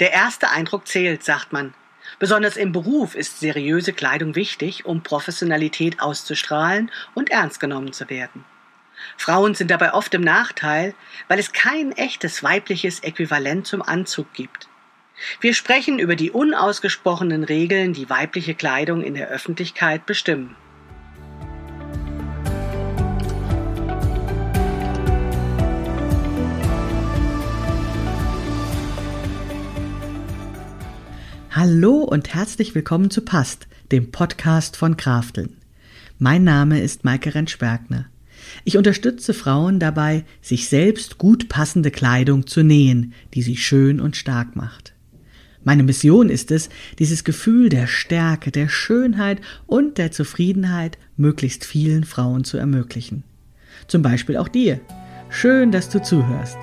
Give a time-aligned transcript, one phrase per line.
[0.00, 1.74] Der erste Eindruck zählt, sagt man.
[2.18, 8.44] Besonders im Beruf ist seriöse Kleidung wichtig, um Professionalität auszustrahlen und ernst genommen zu werden.
[9.16, 10.94] Frauen sind dabei oft im Nachteil,
[11.28, 14.68] weil es kein echtes weibliches Äquivalent zum Anzug gibt.
[15.40, 20.56] Wir sprechen über die unausgesprochenen Regeln, die weibliche Kleidung in der Öffentlichkeit bestimmen.
[31.62, 35.58] Hallo und herzlich willkommen zu Past, dem Podcast von Krafteln.
[36.18, 38.06] Mein Name ist Maike Rentschbergner.
[38.64, 44.16] Ich unterstütze Frauen dabei, sich selbst gut passende Kleidung zu nähen, die sie schön und
[44.16, 44.94] stark macht.
[45.62, 52.04] Meine Mission ist es, dieses Gefühl der Stärke, der Schönheit und der Zufriedenheit möglichst vielen
[52.04, 53.22] Frauen zu ermöglichen.
[53.86, 54.80] Zum Beispiel auch dir.
[55.28, 56.56] Schön, dass du zuhörst.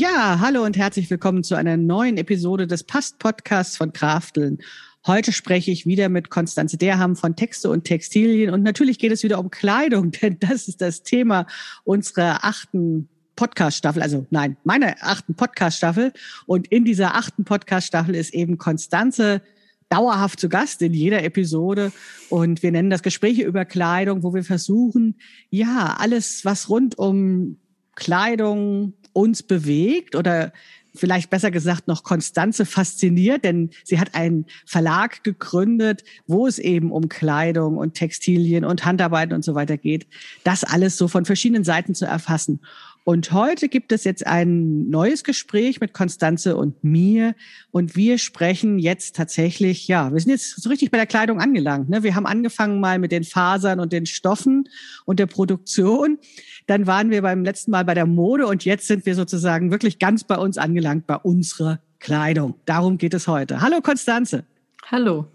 [0.00, 4.58] Ja, hallo und herzlich willkommen zu einer neuen Episode des Past-Podcasts von Krafteln.
[5.04, 9.24] Heute spreche ich wieder mit Konstanze Derham von Texte und Textilien und natürlich geht es
[9.24, 11.48] wieder um Kleidung, denn das ist das Thema
[11.82, 16.12] unserer achten Podcast-Staffel, also nein, meiner achten Podcast-Staffel.
[16.46, 19.42] Und in dieser achten Podcast-Staffel ist eben Konstanze
[19.88, 21.90] dauerhaft zu Gast in jeder Episode.
[22.28, 25.16] Und wir nennen das Gespräche über Kleidung, wo wir versuchen,
[25.50, 27.56] ja, alles, was rund um
[27.98, 30.52] Kleidung, uns bewegt oder
[30.94, 36.92] vielleicht besser gesagt noch Konstanze fasziniert, denn sie hat einen Verlag gegründet, wo es eben
[36.92, 40.06] um Kleidung und Textilien und Handarbeit und so weiter geht.
[40.44, 42.60] Das alles so von verschiedenen Seiten zu erfassen.
[43.08, 47.34] Und heute gibt es jetzt ein neues Gespräch mit Konstanze und mir.
[47.70, 51.88] Und wir sprechen jetzt tatsächlich, ja, wir sind jetzt so richtig bei der Kleidung angelangt.
[51.88, 52.02] Ne?
[52.02, 54.68] Wir haben angefangen mal mit den Fasern und den Stoffen
[55.06, 56.18] und der Produktion.
[56.66, 59.98] Dann waren wir beim letzten Mal bei der Mode und jetzt sind wir sozusagen wirklich
[59.98, 62.56] ganz bei uns angelangt, bei unserer Kleidung.
[62.66, 63.62] Darum geht es heute.
[63.62, 64.44] Hallo Konstanze.
[64.90, 65.28] Hallo.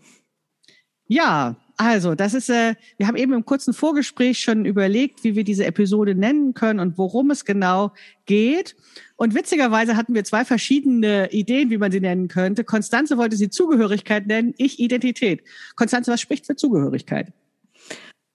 [1.07, 5.43] Ja, also, das ist, äh, wir haben eben im kurzen Vorgespräch schon überlegt, wie wir
[5.43, 7.91] diese Episode nennen können und worum es genau
[8.25, 8.75] geht.
[9.15, 12.63] Und witzigerweise hatten wir zwei verschiedene Ideen, wie man sie nennen könnte.
[12.63, 15.43] Konstanze wollte sie Zugehörigkeit nennen, ich Identität.
[15.75, 17.31] Konstanze, was spricht für Zugehörigkeit?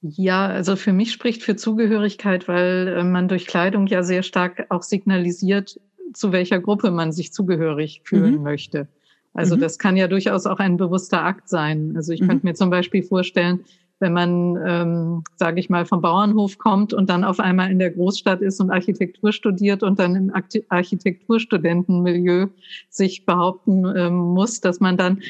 [0.00, 4.66] Ja, also für mich spricht für Zugehörigkeit, weil äh, man durch Kleidung ja sehr stark
[4.68, 5.80] auch signalisiert,
[6.12, 8.42] zu welcher Gruppe man sich zugehörig fühlen mhm.
[8.42, 8.88] möchte.
[9.34, 9.60] Also mhm.
[9.60, 11.92] das kann ja durchaus auch ein bewusster Akt sein.
[11.96, 12.28] Also ich mhm.
[12.28, 13.64] könnte mir zum Beispiel vorstellen,
[14.00, 17.90] wenn man, ähm, sage ich mal, vom Bauernhof kommt und dann auf einmal in der
[17.90, 20.32] Großstadt ist und Architektur studiert und dann im
[20.68, 22.46] Architekturstudentenmilieu
[22.88, 25.20] sich behaupten ähm, muss, dass man dann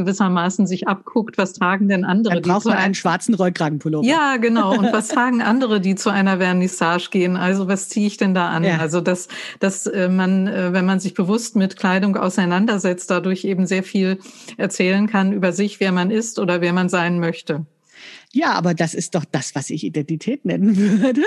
[0.00, 2.34] gewissermaßen sich abguckt, was tragen denn andere?
[2.34, 4.06] Dann braucht man einen schwarzen Rollkragenpullover.
[4.06, 4.76] Ja, genau.
[4.76, 7.36] Und was tragen andere, die zu einer Vernissage gehen?
[7.36, 8.64] Also was ziehe ich denn da an?
[8.64, 8.78] Ja.
[8.78, 9.28] Also dass,
[9.58, 14.18] dass äh, man, äh, wenn man sich bewusst mit Kleidung auseinandersetzt, dadurch eben sehr viel
[14.56, 17.66] erzählen kann über sich, wer man ist oder wer man sein möchte.
[18.32, 21.22] Ja, aber das ist doch das, was ich Identität nennen würde.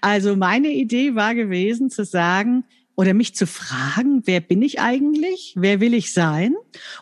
[0.00, 2.64] Also meine Idee war gewesen zu sagen,
[2.96, 5.54] oder mich zu fragen, wer bin ich eigentlich?
[5.56, 6.54] Wer will ich sein?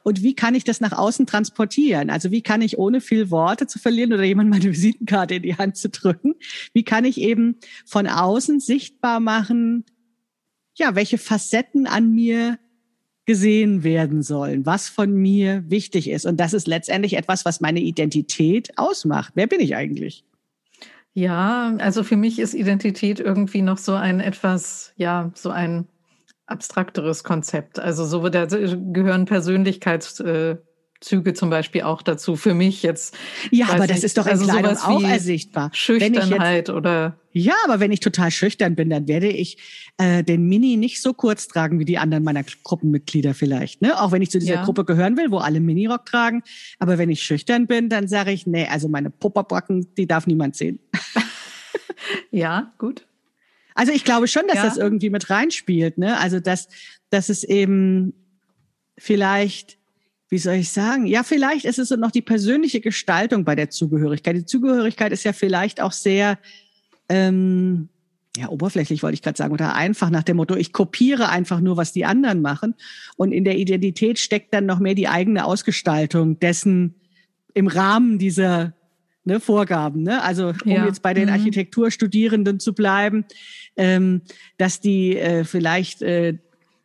[0.03, 2.10] Und wie kann ich das nach außen transportieren?
[2.10, 5.56] Also wie kann ich ohne viel Worte zu verlieren oder jemand meine Visitenkarte in die
[5.56, 6.34] Hand zu drücken?
[6.72, 7.56] Wie kann ich eben
[7.87, 9.84] von außen sichtbar machen,
[10.75, 12.59] ja, welche Facetten an mir
[13.27, 16.27] gesehen werden sollen, was von mir wichtig ist.
[16.27, 19.33] Und das ist letztendlich etwas, was meine Identität ausmacht.
[19.34, 20.25] Wer bin ich eigentlich?
[21.16, 25.86] Ja, also für mich ist Identität irgendwie noch so ein etwas, ja, so ein
[26.47, 27.78] abstrakteres Konzept.
[27.78, 29.24] Also so da gehören
[31.04, 32.37] Persönlichkeitszüge zum Beispiel auch dazu.
[32.37, 33.16] Für mich jetzt.
[33.50, 35.70] Ja, aber das nicht, ist doch in also Kleidung auch ersichtbar.
[35.72, 37.19] Schüchternheit jetzt, oder.
[37.32, 39.59] Ja, aber wenn ich total schüchtern bin, dann werde ich
[39.98, 43.82] äh, den Mini nicht so kurz tragen wie die anderen meiner Gruppenmitglieder vielleicht.
[43.82, 44.00] Ne?
[44.00, 44.65] Auch wenn ich zu dieser ja.
[44.65, 46.42] Gruppe gehören will, wo alle Minirock tragen.
[46.78, 50.56] Aber wenn ich schüchtern bin, dann sage ich, nee, also meine Pupperbacken, die darf niemand
[50.56, 50.78] sehen.
[52.30, 53.06] ja, gut.
[53.74, 54.66] Also ich glaube schon, dass ja.
[54.66, 55.98] das irgendwie mit reinspielt.
[55.98, 56.16] Ne?
[56.18, 56.68] Also dass,
[57.10, 58.15] dass es eben
[58.97, 59.78] vielleicht
[60.28, 61.06] wie soll ich sagen?
[61.06, 64.36] Ja, vielleicht ist es noch die persönliche Gestaltung bei der Zugehörigkeit.
[64.36, 66.38] Die Zugehörigkeit ist ja vielleicht auch sehr,
[67.09, 67.88] ähm,
[68.36, 71.76] ja, oberflächlich wollte ich gerade sagen, oder einfach nach dem Motto, ich kopiere einfach nur,
[71.76, 72.74] was die anderen machen.
[73.16, 76.97] Und in der Identität steckt dann noch mehr die eigene Ausgestaltung dessen
[77.53, 78.74] im Rahmen dieser
[79.24, 80.03] ne, Vorgaben.
[80.03, 80.22] Ne?
[80.22, 80.86] Also um ja.
[80.86, 81.34] jetzt bei den mhm.
[81.34, 83.24] Architekturstudierenden zu bleiben,
[83.77, 84.22] ähm,
[84.59, 86.38] dass die äh, vielleicht äh,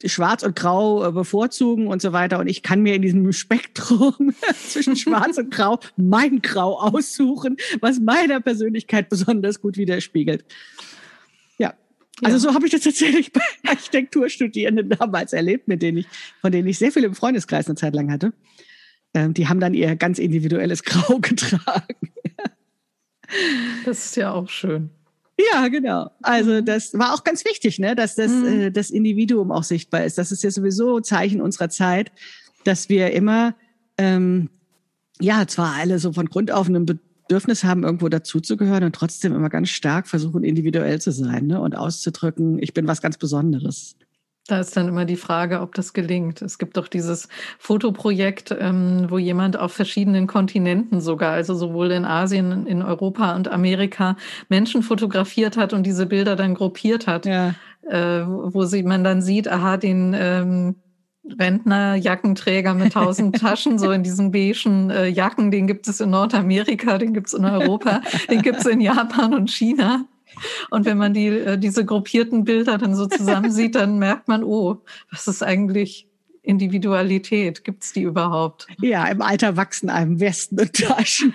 [0.05, 2.39] Schwarz und Grau äh, bevorzugen und so weiter.
[2.39, 4.33] Und ich kann mir in diesem Spektrum
[4.67, 10.45] zwischen Schwarz und Grau mein Grau aussuchen, was meiner Persönlichkeit besonders gut widerspiegelt.
[11.57, 11.73] Ja.
[12.23, 12.39] Also ja.
[12.39, 16.07] so habe ich das tatsächlich bei Architekturstudierenden damals erlebt, mit denen ich,
[16.41, 18.33] von denen ich sehr viel im Freundeskreis eine Zeit lang hatte.
[19.13, 21.95] Ähm, die haben dann ihr ganz individuelles Grau getragen.
[23.85, 24.89] Das ist ja auch schön.
[25.53, 26.11] Ja, genau.
[26.21, 26.65] Also mhm.
[26.65, 28.45] das war auch ganz wichtig, ne, dass das, mhm.
[28.45, 30.17] äh, das Individuum auch sichtbar ist.
[30.17, 32.11] Das ist ja sowieso Zeichen unserer Zeit,
[32.65, 33.55] dass wir immer,
[33.97, 34.49] ähm,
[35.21, 39.49] ja, zwar alle so von Grund auf ein Bedürfnis haben, irgendwo dazuzugehören und trotzdem immer
[39.49, 43.95] ganz stark versuchen, individuell zu sein ne, und auszudrücken, ich bin was ganz Besonderes.
[44.49, 46.41] Da ist dann immer die Frage, ob das gelingt.
[46.41, 47.27] Es gibt doch dieses
[47.59, 53.47] Fotoprojekt, ähm, wo jemand auf verschiedenen Kontinenten sogar, also sowohl in Asien, in Europa und
[53.47, 54.17] Amerika,
[54.49, 57.53] Menschen fotografiert hat und diese Bilder dann gruppiert hat, ja.
[57.87, 60.75] äh, wo sie, man dann sieht, aha, den ähm,
[61.39, 66.09] Rentner, Jackenträger mit tausend Taschen, so in diesen beigen äh, Jacken, den gibt es in
[66.09, 70.05] Nordamerika, den gibt es in Europa, den gibt es in Japan und China.
[70.69, 74.43] Und wenn man die, äh, diese gruppierten Bilder dann so zusammen sieht, dann merkt man,
[74.43, 74.81] oh,
[75.11, 76.07] was ist eigentlich
[76.41, 77.63] Individualität?
[77.63, 78.67] Gibt es die überhaupt?
[78.81, 81.33] Ja, im Alter wachsen einem Westen und Taschen.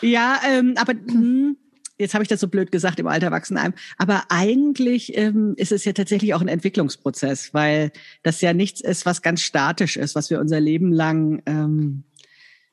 [0.00, 1.56] ja, ähm, aber hm,
[1.98, 3.74] jetzt habe ich das so blöd gesagt, im Alter wachsen einem.
[3.98, 7.92] Aber eigentlich ähm, ist es ja tatsächlich auch ein Entwicklungsprozess, weil
[8.22, 12.04] das ja nichts ist, was ganz statisch ist, was wir unser Leben lang ähm,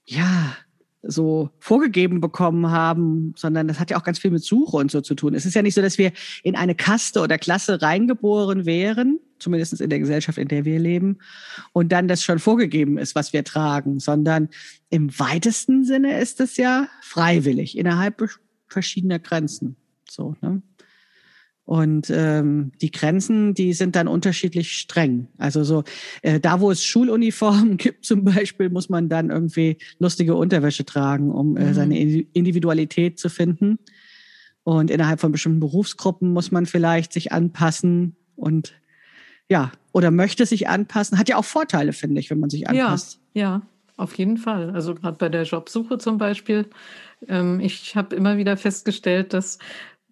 [0.05, 0.55] ja
[1.01, 5.01] so vorgegeben bekommen haben, sondern das hat ja auch ganz viel mit Suche und so
[5.01, 5.33] zu tun.
[5.33, 6.11] Es ist ja nicht so, dass wir
[6.43, 11.19] in eine Kaste oder Klasse reingeboren wären, zumindest in der Gesellschaft, in der wir leben,
[11.71, 14.49] und dann das schon vorgegeben ist, was wir tragen, sondern
[14.89, 18.29] im weitesten Sinne ist es ja freiwillig innerhalb
[18.67, 19.77] verschiedener Grenzen.
[20.09, 20.61] So, ne?
[21.69, 25.27] Und ähm, die Grenzen, die sind dann unterschiedlich streng.
[25.37, 25.83] Also so,
[26.23, 31.29] äh, da wo es Schuluniformen gibt zum Beispiel, muss man dann irgendwie lustige Unterwäsche tragen,
[31.29, 32.25] um äh, seine mhm.
[32.33, 33.77] Individualität zu finden.
[34.63, 38.73] Und innerhalb von bestimmten Berufsgruppen muss man vielleicht sich anpassen und
[39.47, 41.19] ja, oder möchte sich anpassen.
[41.19, 43.19] Hat ja auch Vorteile, finde ich, wenn man sich anpasst.
[43.35, 43.61] Ja, ja,
[43.95, 44.71] auf jeden Fall.
[44.71, 46.65] Also gerade bei der Jobsuche zum Beispiel.
[47.27, 49.59] Ähm, ich habe immer wieder festgestellt, dass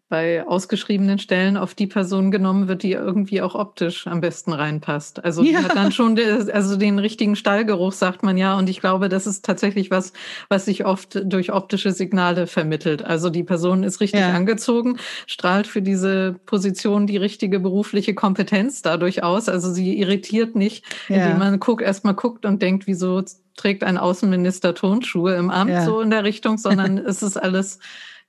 [0.10, 5.24] bei ausgeschriebenen Stellen auf die Person genommen wird, die irgendwie auch optisch am besten reinpasst.
[5.24, 5.60] Also ja.
[5.60, 8.58] die hat dann schon de, also den richtigen Stallgeruch, sagt man ja.
[8.58, 10.14] Und ich glaube, das ist tatsächlich was,
[10.48, 13.04] was sich oft durch optische Signale vermittelt.
[13.04, 14.34] Also die Person ist richtig ja.
[14.34, 19.50] angezogen, strahlt für diese Position die richtige berufliche Kompetenz dadurch aus.
[19.50, 21.18] Also sie irritiert nicht, ja.
[21.18, 23.24] indem man guckt, erstmal guckt und denkt, wieso
[23.58, 27.80] trägt ein Außenminister Tonschuhe im Amt so in der Richtung, sondern es ist alles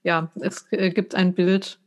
[0.02, 1.78] ja, es äh, gibt ein Bild,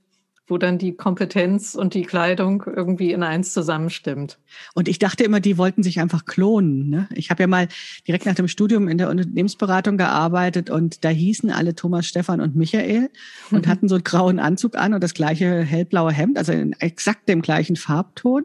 [0.51, 4.37] wo dann die Kompetenz und die Kleidung irgendwie in eins zusammenstimmt.
[4.73, 6.89] Und ich dachte immer, die wollten sich einfach klonen.
[6.89, 7.07] Ne?
[7.13, 7.69] Ich habe ja mal
[8.05, 12.55] direkt nach dem Studium in der Unternehmensberatung gearbeitet und da hießen alle Thomas, Stefan und
[12.55, 13.09] Michael
[13.49, 13.69] und mhm.
[13.69, 17.41] hatten so einen grauen Anzug an und das gleiche hellblaue Hemd, also in exakt dem
[17.41, 18.43] gleichen Farbton.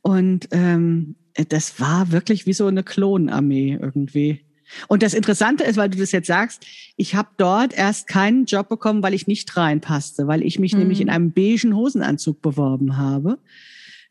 [0.00, 1.16] Und ähm,
[1.48, 4.46] das war wirklich wie so eine Klonarmee irgendwie.
[4.88, 6.64] Und das Interessante ist, weil du das jetzt sagst,
[6.96, 10.80] ich habe dort erst keinen Job bekommen, weil ich nicht reinpasste, weil ich mich mhm.
[10.80, 13.38] nämlich in einem beigen Hosenanzug beworben habe.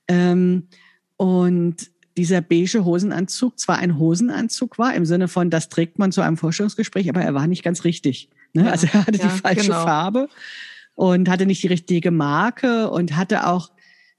[0.08, 0.68] Ähm,
[1.18, 6.22] und dieser beige Hosenanzug zwar ein Hosenanzug war, im Sinne von, das trägt man zu
[6.22, 8.30] einem Vorstellungsgespräch, aber er war nicht ganz richtig.
[8.54, 8.66] Ne?
[8.66, 9.84] Ja, also er hatte ja, die falsche genau.
[9.84, 10.30] Farbe
[10.96, 13.72] und hatte nicht die richtige Marke und hatte auch,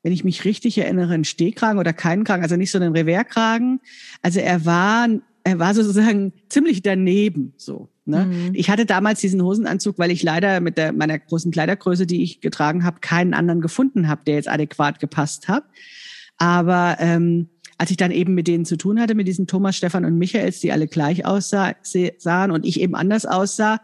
[0.02, 3.80] wenn ich mich richtig erinnere, einen Stehkragen oder keinen Kragen, also nicht so einen Revers-Kragen.
[4.22, 5.08] Also er war
[5.44, 7.88] er war sozusagen ziemlich daneben so.
[8.06, 8.26] Ne?
[8.26, 8.50] Mhm.
[8.54, 12.40] Ich hatte damals diesen Hosenanzug, weil ich leider mit der, meiner großen Kleidergröße, die ich
[12.40, 15.64] getragen habe, keinen anderen gefunden habe, der jetzt adäquat gepasst hat.
[16.38, 17.48] Aber ähm,
[17.78, 20.60] als ich dann eben mit denen zu tun hatte, mit diesen Thomas, Stefan und Michaels,
[20.60, 23.80] die alle gleich aussahen und ich eben anders aussah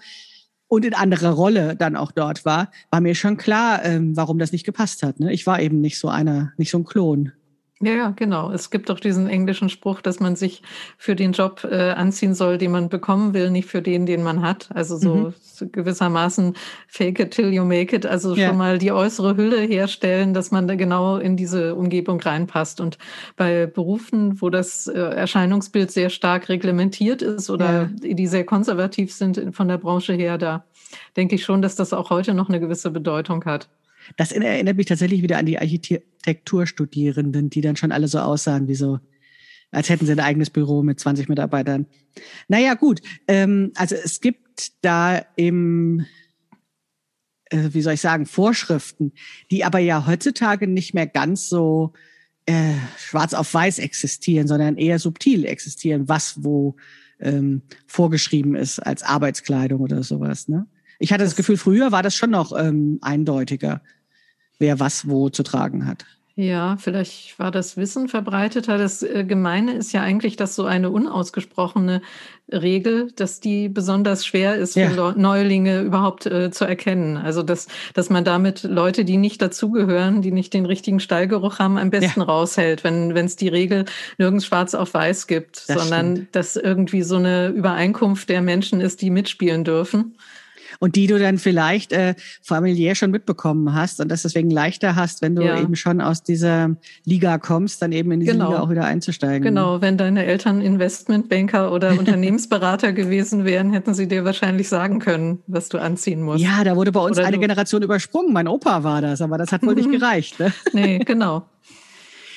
[0.68, 4.52] und in anderer Rolle dann auch dort war, war mir schon klar, ähm, warum das
[4.52, 5.18] nicht gepasst hat.
[5.18, 5.32] Ne?
[5.32, 7.32] Ich war eben nicht so einer, nicht so ein Klon.
[7.82, 8.50] Ja, ja, genau.
[8.52, 10.62] Es gibt doch diesen englischen Spruch, dass man sich
[10.98, 14.42] für den Job äh, anziehen soll, den man bekommen will, nicht für den, den man
[14.42, 14.68] hat.
[14.74, 15.72] Also so, mhm.
[15.72, 16.56] gewissermaßen
[16.88, 18.04] fake it till you make it.
[18.04, 18.48] Also ja.
[18.48, 22.82] schon mal die äußere Hülle herstellen, dass man da genau in diese Umgebung reinpasst.
[22.82, 22.98] Und
[23.36, 28.14] bei Berufen, wo das äh, Erscheinungsbild sehr stark reglementiert ist oder ja.
[28.14, 30.64] die sehr konservativ sind von der Branche her, da
[31.16, 33.70] denke ich schon, dass das auch heute noch eine gewisse Bedeutung hat.
[34.16, 38.74] Das erinnert mich tatsächlich wieder an die Architekturstudierenden, die dann schon alle so aussahen wie
[38.74, 39.00] so,
[39.70, 41.86] als hätten sie ein eigenes Büro mit 20 Mitarbeitern.
[42.48, 43.00] Naja, gut.
[43.28, 46.06] Ähm, also es gibt da im,
[47.46, 49.12] äh, wie soll ich sagen, Vorschriften,
[49.50, 51.92] die aber ja heutzutage nicht mehr ganz so
[52.46, 56.76] äh, schwarz auf weiß existieren, sondern eher subtil existieren, was wo
[57.20, 60.48] ähm, vorgeschrieben ist als Arbeitskleidung oder sowas.
[60.48, 60.66] Ne?
[61.00, 63.80] Ich hatte das, Gefühl, früher war das schon noch ähm, eindeutiger,
[64.58, 66.04] wer was wo zu tragen hat.
[66.36, 68.78] Ja, vielleicht war das Wissen verbreiteter.
[68.78, 72.00] Das äh, Gemeine ist ja eigentlich, dass so eine unausgesprochene
[72.50, 75.14] Regel, dass die besonders schwer ist für ja.
[75.16, 77.16] Neulinge überhaupt äh, zu erkennen.
[77.16, 81.76] Also dass, dass man damit Leute, die nicht dazugehören, die nicht den richtigen Stallgeruch haben,
[81.76, 82.26] am besten ja.
[82.26, 83.84] raushält, wenn es die Regel
[84.18, 86.36] nirgends schwarz auf weiß gibt, das sondern stimmt.
[86.36, 90.14] dass irgendwie so eine Übereinkunft der Menschen ist, die mitspielen dürfen
[90.80, 95.22] und die du dann vielleicht äh, familiär schon mitbekommen hast und das deswegen leichter hast,
[95.22, 95.60] wenn du ja.
[95.60, 98.48] eben schon aus dieser Liga kommst, dann eben in diese genau.
[98.48, 99.42] Liga auch wieder einzusteigen.
[99.42, 105.42] Genau, wenn deine Eltern Investmentbanker oder Unternehmensberater gewesen wären, hätten sie dir wahrscheinlich sagen können,
[105.46, 106.42] was du anziehen musst.
[106.42, 108.32] Ja, da wurde bei uns oder eine Generation übersprungen.
[108.32, 110.40] Mein Opa war das, aber das hat wohl nicht gereicht.
[110.40, 110.52] Ne?
[110.72, 111.44] Nee, genau.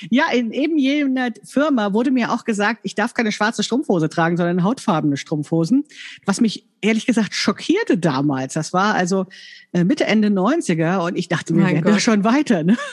[0.09, 4.37] Ja, in eben jener Firma wurde mir auch gesagt, ich darf keine schwarze Strumpfhose tragen,
[4.37, 5.85] sondern hautfarbene Strumpfhosen,
[6.25, 8.53] was mich ehrlich gesagt schockierte damals.
[8.53, 9.25] Das war also
[9.71, 12.63] äh, Mitte, Ende 90er und ich dachte mir, wir schon weiter.
[12.63, 12.77] Ne?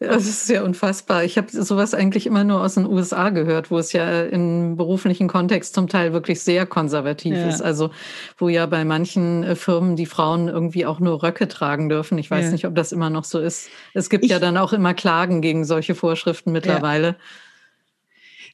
[0.00, 1.24] Das ist sehr unfassbar.
[1.24, 5.28] Ich habe sowas eigentlich immer nur aus den USA gehört, wo es ja im beruflichen
[5.28, 7.48] Kontext zum Teil wirklich sehr konservativ ja.
[7.48, 7.60] ist.
[7.60, 7.90] Also
[8.38, 12.18] wo ja bei manchen äh, Firmen die Frauen irgendwie auch nur Röcke tragen dürfen.
[12.18, 12.52] Ich weiß ja.
[12.52, 13.68] nicht, ob das immer noch so ist.
[13.92, 17.06] Es gibt ich, ja dann auch immer Klagen gegen solche Vorschriften mittlerweile.
[17.06, 17.16] Ja.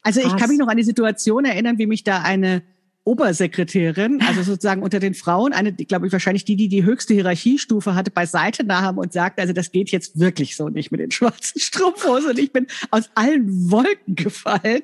[0.02, 2.62] Also ich kann mich noch an die Situation erinnern, wie mich da eine
[3.06, 7.94] Obersekretärin, also sozusagen unter den Frauen, eine, glaube ich, wahrscheinlich die, die die höchste Hierarchiestufe
[7.94, 11.60] hatte, beiseite nahm und sagte, also das geht jetzt wirklich so nicht mit den schwarzen
[11.60, 12.30] Strumpfhosen.
[12.30, 14.82] Und ich bin aus allen Wolken gefallen,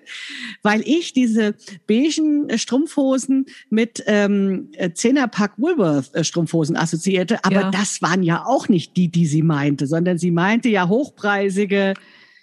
[0.62, 1.54] weil ich diese
[1.88, 7.44] beigen Strumpfhosen mit ähm, Zehnerpack Woolworth Strumpfhosen assoziierte.
[7.44, 7.70] Aber ja.
[7.72, 11.94] das waren ja auch nicht die, die sie meinte, sondern sie meinte ja hochpreisige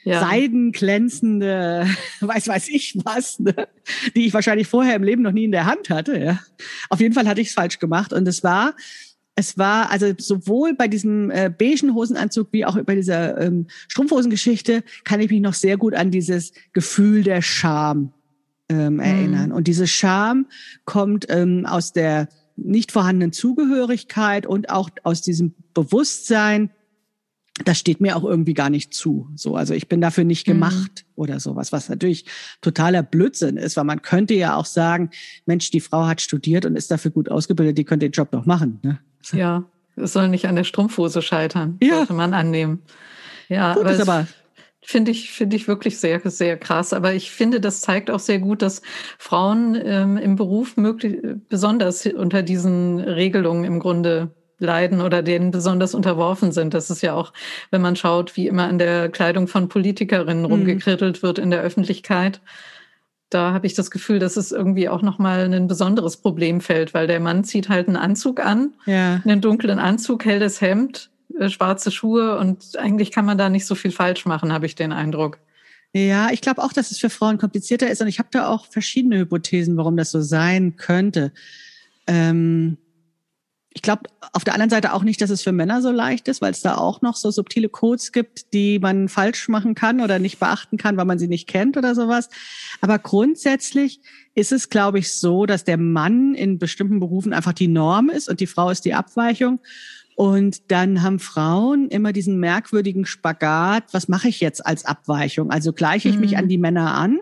[0.04, 0.22] ja.
[0.22, 1.88] seidenglänzende,
[2.20, 3.68] weiß weiß ich was, ne?
[4.16, 6.18] die ich wahrscheinlich vorher im Leben noch nie in der Hand hatte.
[6.18, 6.40] Ja.
[6.90, 8.76] Auf jeden Fall hatte ich es falsch gemacht und es war
[9.36, 14.84] es war also sowohl bei diesem äh, beigen Hosenanzug wie auch bei dieser ähm, Strumpfhosengeschichte
[15.06, 18.12] kann ich mich noch sehr gut an dieses Gefühl der Scham
[18.68, 19.00] ähm, mhm.
[19.00, 19.52] erinnern.
[19.54, 20.48] Und diese Scham
[20.84, 22.28] kommt ähm, aus der
[22.58, 26.70] nicht vorhandenen Zugehörigkeit und auch aus diesem Bewusstsein,
[27.66, 29.30] das steht mir auch irgendwie gar nicht zu.
[29.36, 30.54] So, also ich bin dafür nicht mhm.
[30.54, 31.22] gemacht mhm.
[31.22, 32.26] oder sowas, was natürlich
[32.62, 35.10] totaler Blödsinn ist, weil man könnte ja auch sagen,
[35.46, 38.46] Mensch, die Frau hat studiert und ist dafür gut ausgebildet, die könnte den Job noch
[38.46, 38.80] machen.
[38.84, 39.00] Ne?
[39.32, 41.98] Ja, es soll nicht an der Strumpfhose scheitern, ja.
[41.98, 42.82] sollte man annehmen.
[43.50, 44.28] Ja, gut, aber, aber
[44.82, 46.94] finde ich finde ich wirklich sehr sehr krass.
[46.94, 48.82] Aber ich finde, das zeigt auch sehr gut, dass
[49.18, 51.18] Frauen ähm, im Beruf möglich
[51.50, 56.74] besonders unter diesen Regelungen im Grunde leiden oder denen besonders unterworfen sind.
[56.74, 57.34] Das ist ja auch,
[57.72, 60.52] wenn man schaut, wie immer an der Kleidung von Politikerinnen mhm.
[60.52, 62.42] rumgekrittelt wird in der Öffentlichkeit.
[63.30, 67.20] Da habe ich das Gefühl, dass es irgendwie auch nochmal ein besonderes Problemfeld, weil der
[67.20, 69.22] Mann zieht halt einen Anzug an, ja.
[69.24, 73.76] einen dunklen Anzug, helles Hemd, äh, schwarze Schuhe und eigentlich kann man da nicht so
[73.76, 75.40] viel falsch machen, habe ich den Eindruck.
[75.94, 78.66] Ja, ich glaube auch, dass es für Frauen komplizierter ist und ich habe da auch
[78.66, 81.32] verschiedene Hypothesen, warum das so sein könnte.
[82.08, 82.78] Ähm
[83.80, 86.42] ich glaube auf der anderen Seite auch nicht, dass es für Männer so leicht ist,
[86.42, 90.20] weil es da auch noch so subtile Codes gibt, die man falsch machen kann oder
[90.20, 92.28] nicht beachten kann, weil man sie nicht kennt oder sowas.
[92.82, 94.02] Aber grundsätzlich
[94.36, 98.28] ist es, glaube ich, so, dass der Mann in bestimmten Berufen einfach die Norm ist
[98.28, 99.62] und die Frau ist die Abweichung.
[100.18, 105.52] Und dann haben Frauen immer diesen merkwürdigen Spagat, was mache ich jetzt als Abweichung?
[105.52, 106.38] Also gleiche ich mich mhm.
[106.40, 107.22] an die Männer an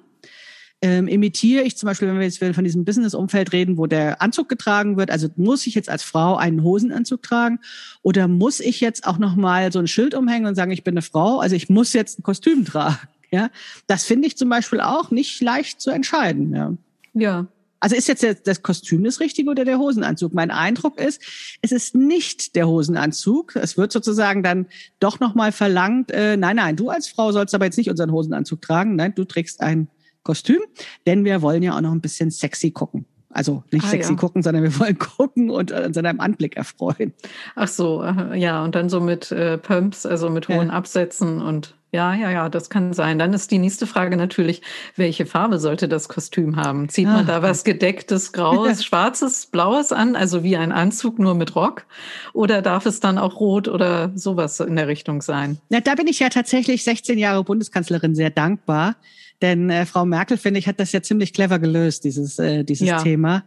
[0.82, 4.48] ähm, imitiere ich zum Beispiel, wenn wir jetzt von diesem Business-Umfeld reden, wo der Anzug
[4.48, 7.60] getragen wird, also muss ich jetzt als Frau einen Hosenanzug tragen
[8.04, 11.02] oder muss ich jetzt auch nochmal so ein Schild umhängen und sagen, ich bin eine
[11.02, 12.98] Frau, also ich muss jetzt ein Kostüm tragen.
[13.30, 13.50] Ja,
[13.88, 16.56] das finde ich zum Beispiel auch nicht leicht zu entscheiden.
[16.56, 16.74] Ja.
[17.14, 17.48] ja.
[17.82, 20.34] Also ist jetzt das Kostüm das Richtige oder der Hosenanzug?
[20.34, 21.22] Mein Eindruck ist,
[21.62, 23.58] es ist nicht der Hosenanzug.
[23.58, 24.68] Es wird sozusagen dann
[25.02, 28.62] doch nochmal verlangt, äh, nein, nein, du als Frau sollst aber jetzt nicht unseren Hosenanzug
[28.62, 28.96] tragen.
[28.96, 29.90] Nein, du trägst ein
[30.28, 30.60] Kostüm,
[31.06, 33.06] denn wir wollen ja auch noch ein bisschen sexy gucken.
[33.30, 34.18] Also nicht ah, sexy ja.
[34.18, 37.14] gucken, sondern wir wollen gucken und uns an einem Anblick erfreuen.
[37.56, 38.04] Ach so,
[38.36, 40.74] ja, und dann so mit äh, Pumps, also mit hohen ja.
[40.74, 43.18] Absätzen und ja, ja, ja, das kann sein.
[43.18, 44.62] Dann ist die nächste Frage natürlich,
[44.98, 46.90] welche Farbe sollte das Kostüm haben?
[46.90, 47.24] Zieht man ah.
[47.24, 51.86] da was gedecktes, graues, schwarzes, blaues an, also wie ein Anzug nur mit Rock?
[52.34, 55.60] Oder darf es dann auch rot oder sowas in der Richtung sein?
[55.70, 58.96] Na, da bin ich ja tatsächlich 16 Jahre Bundeskanzlerin sehr dankbar,
[59.42, 62.88] denn äh, Frau Merkel, finde ich, hat das ja ziemlich clever gelöst, dieses, äh, dieses
[62.88, 63.02] ja.
[63.02, 63.44] Thema.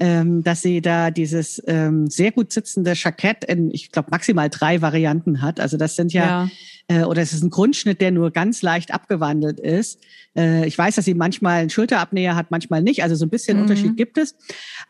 [0.00, 4.80] ähm, dass sie da dieses ähm, sehr gut sitzende Jackett in, ich glaube, maximal drei
[4.80, 5.58] Varianten hat.
[5.58, 6.48] Also das sind ja,
[6.88, 7.00] ja.
[7.00, 9.98] Äh, oder es ist ein Grundschnitt, der nur ganz leicht abgewandelt ist.
[10.36, 13.02] Äh, ich weiß, dass sie manchmal einen Schulterabnäher hat, manchmal nicht.
[13.02, 13.64] Also so ein bisschen mhm.
[13.64, 14.36] Unterschied gibt es.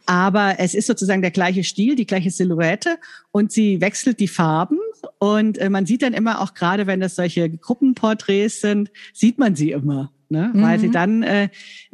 [0.04, 2.98] Aber es ist sozusagen der gleiche Stil, die gleiche Silhouette
[3.30, 4.78] und sie wechselt die Farben.
[5.18, 9.56] Und äh, man sieht dann immer auch gerade, wenn das solche Gruppenporträts sind, sieht man
[9.56, 10.50] sie immer ne?
[10.52, 10.62] Mhm.
[10.62, 10.92] weil sie mhm.
[10.92, 11.48] dann äh,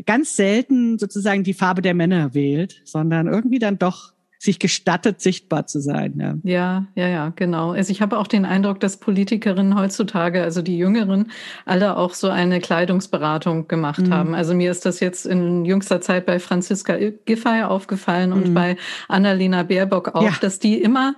[0.06, 4.14] ganz selten sozusagen die Farbe der Männer wählt, sondern irgendwie dann doch
[4.44, 6.14] sich gestattet, sichtbar zu sein.
[6.16, 7.72] Ja, ja, ja, ja genau.
[7.72, 11.30] Also ich habe auch den Eindruck, dass Politikerinnen heutzutage, also die Jüngeren,
[11.64, 14.12] alle auch so eine Kleidungsberatung gemacht mhm.
[14.12, 14.34] haben.
[14.34, 18.36] Also mir ist das jetzt in jüngster Zeit bei Franziska Giffey aufgefallen mhm.
[18.36, 18.76] und bei
[19.08, 20.32] Annalena Baerbock auch, ja.
[20.40, 21.16] dass die immer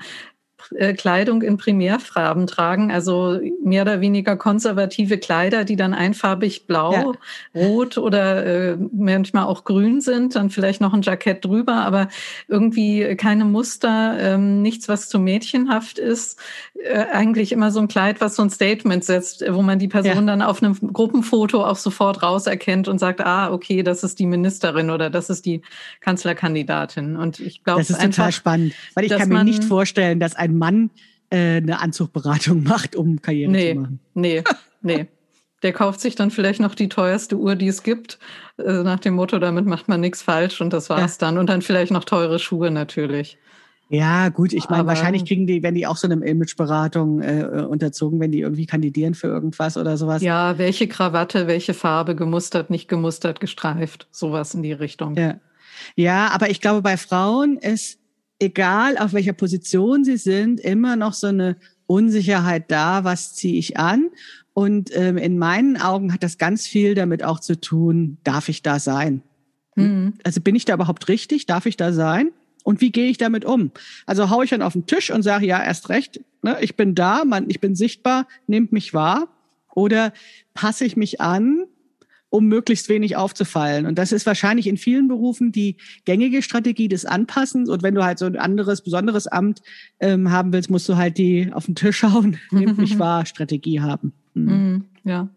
[0.96, 7.12] Kleidung in Primärfarben tragen, also mehr oder weniger konservative Kleider, die dann einfarbig blau, ja.
[7.54, 12.08] rot oder äh, manchmal auch grün sind, dann vielleicht noch ein Jackett drüber, aber
[12.48, 16.40] irgendwie keine Muster, ähm, nichts, was zu mädchenhaft ist.
[16.74, 20.26] Äh, eigentlich immer so ein Kleid, was so ein Statement setzt, wo man die Person
[20.26, 20.36] ja.
[20.36, 24.90] dann auf einem Gruppenfoto auch sofort rauserkennt und sagt, ah, okay, das ist die Ministerin
[24.90, 25.62] oder das ist die
[26.00, 27.16] Kanzlerkandidatin.
[27.16, 30.34] Und ich glaube, das ist einfach, total spannend, weil ich kann mir nicht vorstellen, dass
[30.34, 30.90] ein Mann
[31.30, 34.00] äh, eine Anzugberatung macht, um Karriere nee, zu machen.
[34.14, 34.44] Nee,
[34.82, 35.06] nee.
[35.62, 38.18] Der kauft sich dann vielleicht noch die teuerste Uhr, die es gibt,
[38.58, 41.26] äh, nach dem Motto, damit macht man nichts falsch und das war's ja.
[41.26, 41.38] dann.
[41.38, 43.38] Und dann vielleicht noch teure Schuhe natürlich.
[43.88, 48.18] Ja, gut, ich meine, wahrscheinlich kriegen die, wenn die auch so eine Imageberatung äh, unterzogen,
[48.18, 50.22] wenn die irgendwie kandidieren für irgendwas oder sowas.
[50.22, 55.14] Ja, welche Krawatte, welche Farbe, gemustert, nicht gemustert, gestreift, sowas in die Richtung.
[55.14, 55.36] Ja,
[55.94, 58.00] ja aber ich glaube, bei Frauen ist
[58.38, 63.76] egal auf welcher Position sie sind, immer noch so eine Unsicherheit da, was ziehe ich
[63.78, 64.10] an?
[64.52, 68.62] Und ähm, in meinen Augen hat das ganz viel damit auch zu tun, darf ich
[68.62, 69.22] da sein?
[69.74, 70.14] Mhm.
[70.24, 71.46] Also bin ich da überhaupt richtig?
[71.46, 72.30] Darf ich da sein?
[72.64, 73.70] Und wie gehe ich damit um?
[74.06, 76.94] Also hau ich dann auf den Tisch und sage, ja, erst recht, ne, ich bin
[76.94, 79.28] da, man, ich bin sichtbar, nehmt mich wahr.
[79.74, 80.12] Oder
[80.54, 81.66] passe ich mich an
[82.28, 83.86] um möglichst wenig aufzufallen.
[83.86, 87.68] Und das ist wahrscheinlich in vielen Berufen die gängige Strategie des Anpassens.
[87.68, 89.62] Und wenn du halt so ein anderes, besonderes Amt
[90.00, 94.12] ähm, haben willst, musst du halt die auf den Tisch schauen, nämlich wahr Strategie haben.
[94.34, 94.84] Mhm.
[95.04, 95.28] Ja.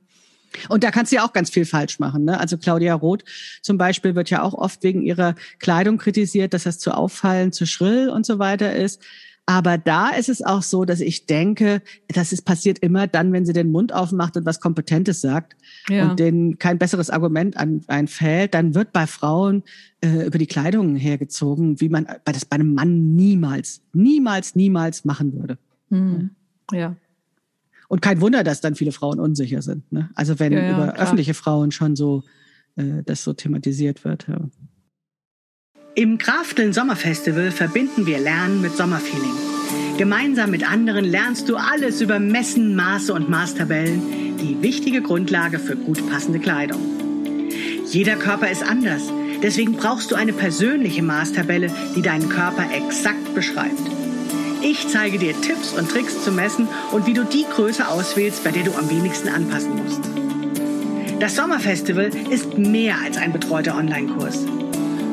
[0.68, 2.26] Und da kannst du ja auch ganz viel falsch machen.
[2.26, 2.40] Ne?
[2.40, 3.24] Also Claudia Roth
[3.62, 7.68] zum Beispiel wird ja auch oft wegen ihrer Kleidung kritisiert, dass das zu auffallend, zu
[7.68, 9.02] schrill und so weiter ist.
[9.50, 13.48] Aber da ist es auch so, dass ich denke, das ist passiert immer dann, wenn
[13.48, 15.56] sie den Mund aufmacht und was Kompetentes sagt
[15.90, 16.08] ja.
[16.08, 19.64] und denen kein besseres Argument an, einfällt, dann wird bei Frauen
[20.02, 25.04] äh, über die Kleidung hergezogen, wie man bei das bei einem Mann niemals, niemals, niemals
[25.04, 25.58] machen würde.
[25.90, 26.30] Mhm.
[26.72, 26.96] Ja.
[27.88, 29.92] Und kein Wunder, dass dann viele Frauen unsicher sind.
[29.92, 30.12] Ne?
[30.14, 31.00] Also wenn ja, ja, über klar.
[31.00, 32.24] öffentliche Frauen schon so
[32.76, 34.28] äh, das so thematisiert wird.
[34.28, 34.42] Ja.
[36.00, 39.34] Im Krafteln Sommerfestival verbinden wir Lernen mit Sommerfeeling.
[39.98, 45.76] Gemeinsam mit anderen lernst du alles über Messen, Maße und Maßtabellen, die wichtige Grundlage für
[45.76, 46.80] gut passende Kleidung.
[47.86, 49.12] Jeder Körper ist anders,
[49.44, 53.82] deswegen brauchst du eine persönliche Maßtabelle, die deinen Körper exakt beschreibt.
[54.62, 58.52] Ich zeige dir Tipps und Tricks zu messen und wie du die Größe auswählst, bei
[58.52, 60.00] der du am wenigsten anpassen musst.
[61.20, 64.46] Das Sommerfestival ist mehr als ein betreuter Online-Kurs.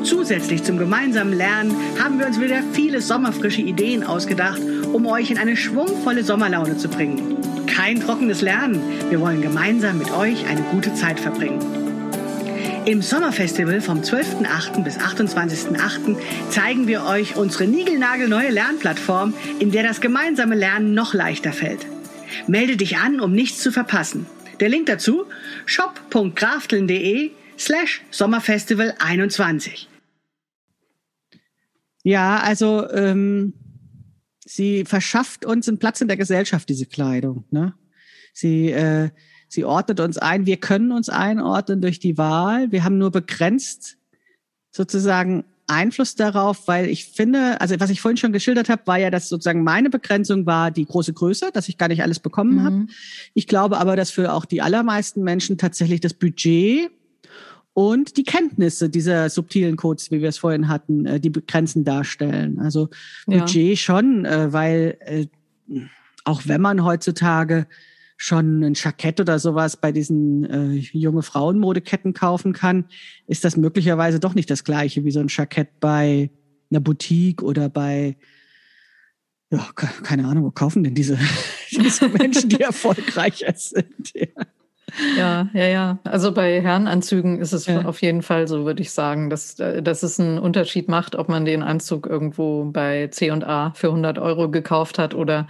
[0.07, 4.61] Zusätzlich zum gemeinsamen Lernen haben wir uns wieder viele sommerfrische Ideen ausgedacht,
[4.93, 7.35] um euch in eine schwungvolle Sommerlaune zu bringen.
[7.67, 11.59] Kein trockenes Lernen, wir wollen gemeinsam mit euch eine gute Zeit verbringen.
[12.85, 14.81] Im Sommerfestival vom 12.8.
[14.81, 16.15] bis 28.8.
[16.51, 21.85] zeigen wir euch unsere niegelnagelneue Lernplattform, in der das gemeinsame Lernen noch leichter fällt.
[22.47, 24.25] Melde dich an, um nichts zu verpassen.
[24.61, 25.25] Der Link dazu
[25.65, 29.89] shop.krafteln.de slash Sommerfestival 21.
[32.03, 33.53] Ja, also ähm,
[34.45, 37.45] sie verschafft uns einen Platz in der Gesellschaft, diese Kleidung.
[37.51, 37.73] Ne?
[38.33, 39.09] Sie, äh,
[39.49, 40.45] sie ordnet uns ein.
[40.45, 42.71] Wir können uns einordnen durch die Wahl.
[42.71, 43.97] Wir haben nur begrenzt
[44.71, 49.11] sozusagen Einfluss darauf, weil ich finde, also was ich vorhin schon geschildert habe, war ja,
[49.11, 52.63] dass sozusagen meine Begrenzung war die große Größe, dass ich gar nicht alles bekommen mhm.
[52.63, 52.87] habe.
[53.33, 56.89] Ich glaube aber, dass für auch die allermeisten Menschen tatsächlich das Budget
[57.77, 62.57] und die Kenntnisse dieser subtilen Codes, wie wir es vorhin hatten, äh, die Grenzen darstellen.
[62.57, 62.89] Also
[63.27, 63.75] Budget ja.
[63.75, 65.27] schon, äh, weil äh,
[66.23, 67.67] auch wenn man heutzutage
[68.15, 72.85] schon ein Jackett oder sowas bei diesen äh, junge Frauenmodeketten kaufen kann,
[73.27, 76.31] ist das möglicherweise doch nicht das gleiche wie so ein Jackett bei
[76.71, 78.17] einer Boutique oder bei
[79.51, 81.19] ja, keine Ahnung, wo kaufen denn diese,
[81.69, 84.13] diese Menschen, die erfolgreicher sind?
[84.15, 84.47] Ja.
[85.17, 85.99] Ja, ja, ja.
[86.05, 87.85] Also bei Herrenanzügen ist es ja.
[87.85, 91.45] auf jeden Fall so, würde ich sagen, dass, dass es einen Unterschied macht, ob man
[91.45, 95.47] den Anzug irgendwo bei C&A für 100 Euro gekauft hat oder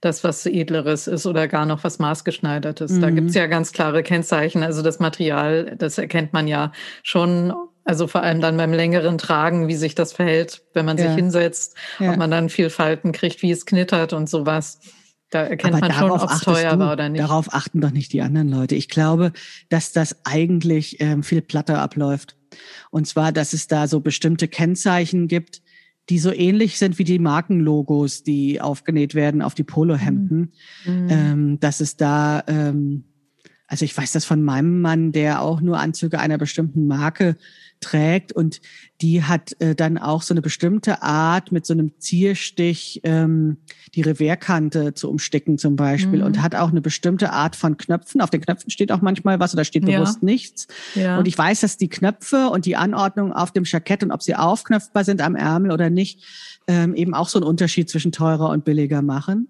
[0.00, 2.92] das was Edleres ist oder gar noch was Maßgeschneidertes.
[2.92, 3.00] Mhm.
[3.00, 4.62] Da gibt's ja ganz klare Kennzeichen.
[4.62, 6.72] Also das Material, das erkennt man ja
[7.02, 7.52] schon
[7.84, 11.06] also vor allem dann beim längeren Tragen, wie sich das verhält, wenn man ja.
[11.06, 12.10] sich hinsetzt, ja.
[12.10, 14.78] ob man dann viel Falten kriegt, wie es knittert und sowas.
[15.30, 17.22] Da erkennt Aber man schon, ob es teuer war oder nicht.
[17.22, 18.74] Darauf achten doch nicht die anderen Leute.
[18.74, 19.32] Ich glaube,
[19.68, 22.36] dass das eigentlich ähm, viel platter abläuft.
[22.90, 25.62] Und zwar, dass es da so bestimmte Kennzeichen gibt,
[26.08, 30.52] die so ähnlich sind wie die Markenlogos, die aufgenäht werden auf die Polohemden.
[30.84, 31.08] Mhm.
[31.08, 33.04] Ähm, dass es da, ähm,
[33.70, 37.36] also ich weiß das von meinem Mann, der auch nur Anzüge einer bestimmten Marke
[37.78, 38.60] trägt und
[39.00, 43.58] die hat äh, dann auch so eine bestimmte Art mit so einem Zierstich ähm,
[43.94, 46.26] die Revierkante zu umsticken zum Beispiel mhm.
[46.26, 48.20] und hat auch eine bestimmte Art von Knöpfen.
[48.20, 50.26] Auf den Knöpfen steht auch manchmal was oder steht bewusst ja.
[50.26, 50.66] nichts.
[50.96, 51.18] Ja.
[51.18, 54.34] Und ich weiß, dass die Knöpfe und die Anordnung auf dem Jackett und ob sie
[54.34, 56.24] aufknöpfbar sind am Ärmel oder nicht,
[56.66, 59.46] ähm, eben auch so einen Unterschied zwischen teurer und billiger machen.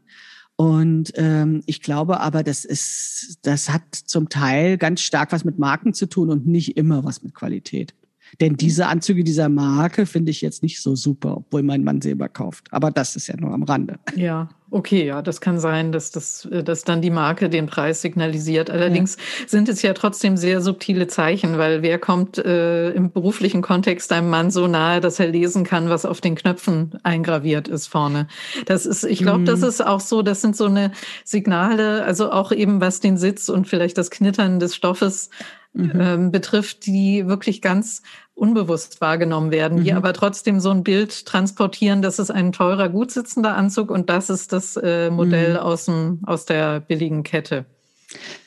[0.61, 5.59] Und ähm, ich glaube aber, das ist, das hat zum Teil ganz stark was mit
[5.59, 7.95] Marken zu tun und nicht immer was mit Qualität.
[8.41, 12.29] Denn diese Anzüge dieser Marke finde ich jetzt nicht so super, obwohl mein Mann selber
[12.29, 12.69] kauft.
[12.71, 13.99] Aber das ist ja nur am Rande.
[14.15, 18.71] Ja, okay, ja, das kann sein, dass, das, dass dann die Marke den Preis signalisiert.
[18.71, 19.49] Allerdings ja.
[19.49, 24.31] sind es ja trotzdem sehr subtile Zeichen, weil wer kommt äh, im beruflichen Kontext einem
[24.31, 28.29] Mann so nahe, dass er lesen kann, was auf den Knöpfen eingraviert ist vorne.
[28.67, 29.47] Das ist, ich glaube, mhm.
[29.47, 30.93] das ist auch so, das sind so eine
[31.25, 35.31] Signale, also auch eben was den Sitz und vielleicht das Knittern des Stoffes
[35.73, 36.01] mhm.
[36.01, 38.03] ähm, betrifft, die wirklich ganz
[38.35, 39.85] unbewusst wahrgenommen werden, mhm.
[39.85, 44.09] die aber trotzdem so ein Bild transportieren, das ist ein teurer, gut sitzender Anzug und
[44.09, 45.59] das ist das äh, Modell mhm.
[45.59, 47.67] aus, dem, aus der billigen Kette.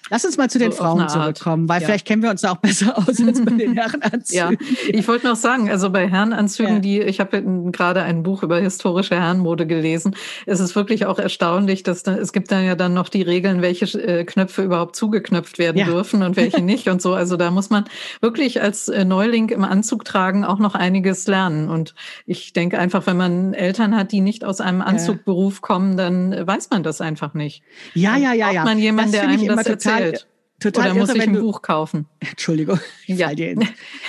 [0.09, 1.87] Lass uns mal zu den so Frauen zurückkommen, weil ja.
[1.87, 4.27] vielleicht kennen wir uns da auch besser aus als bei den Herrenanzügen.
[4.31, 4.51] ja,
[4.89, 6.79] ich wollte noch sagen, also bei Herrenanzügen, ja.
[6.79, 11.83] die, ich habe gerade ein Buch über historische Herrenmode gelesen, es ist wirklich auch erstaunlich,
[11.83, 15.57] dass da, es gibt dann ja dann noch die Regeln, welche äh, Knöpfe überhaupt zugeknöpft
[15.57, 15.85] werden ja.
[15.85, 17.13] dürfen und welche nicht und so.
[17.13, 17.85] Also da muss man
[18.19, 21.69] wirklich als äh, Neuling im Anzug tragen auch noch einiges lernen.
[21.69, 26.45] Und ich denke einfach, wenn man Eltern hat, die nicht aus einem Anzugberuf kommen, dann
[26.45, 27.63] weiß man das einfach nicht.
[27.93, 28.63] Ja, ja, ja, ja.
[28.63, 30.21] Braucht man jemanden, der einem das erzählt total,
[30.59, 32.05] total Oder muss ich ein Buch kaufen?
[32.19, 33.33] Entschuldigung, ich ja.
[33.33, 33.67] dir in,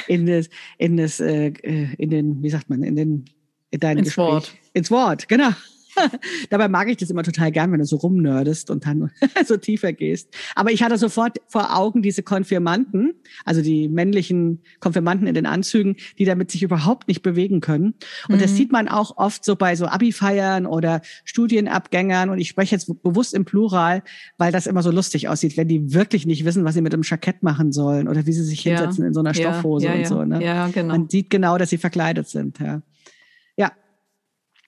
[0.08, 3.24] in, das, in das, äh, in den, wie sagt man, in den,
[3.70, 4.26] in dein ins Gespräch.
[4.26, 4.54] Wort.
[4.72, 5.50] Ins Wort, genau.
[6.50, 9.10] Dabei mag ich das immer total gern, wenn du so rumnördest und dann
[9.46, 10.34] so tiefer gehst.
[10.54, 15.96] Aber ich hatte sofort vor Augen diese Konfirmanten, also die männlichen Konfirmanten in den Anzügen,
[16.18, 17.94] die damit sich überhaupt nicht bewegen können.
[18.28, 18.40] Und mhm.
[18.40, 22.30] das sieht man auch oft so bei so Abi-Feiern oder Studienabgängern.
[22.30, 24.02] Und ich spreche jetzt bewusst im Plural,
[24.38, 27.02] weil das immer so lustig aussieht, wenn die wirklich nicht wissen, was sie mit dem
[27.02, 28.76] Jackett machen sollen oder wie sie sich ja.
[28.76, 30.24] hinsetzen in so einer Stoffhose ja, ja, und so.
[30.24, 30.44] Ne?
[30.44, 30.94] Ja, genau.
[30.94, 32.58] Man sieht genau, dass sie verkleidet sind.
[32.58, 32.82] Ja.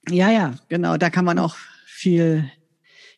[0.08, 0.96] Ja, ja, genau.
[0.96, 2.50] Da kann man auch viel,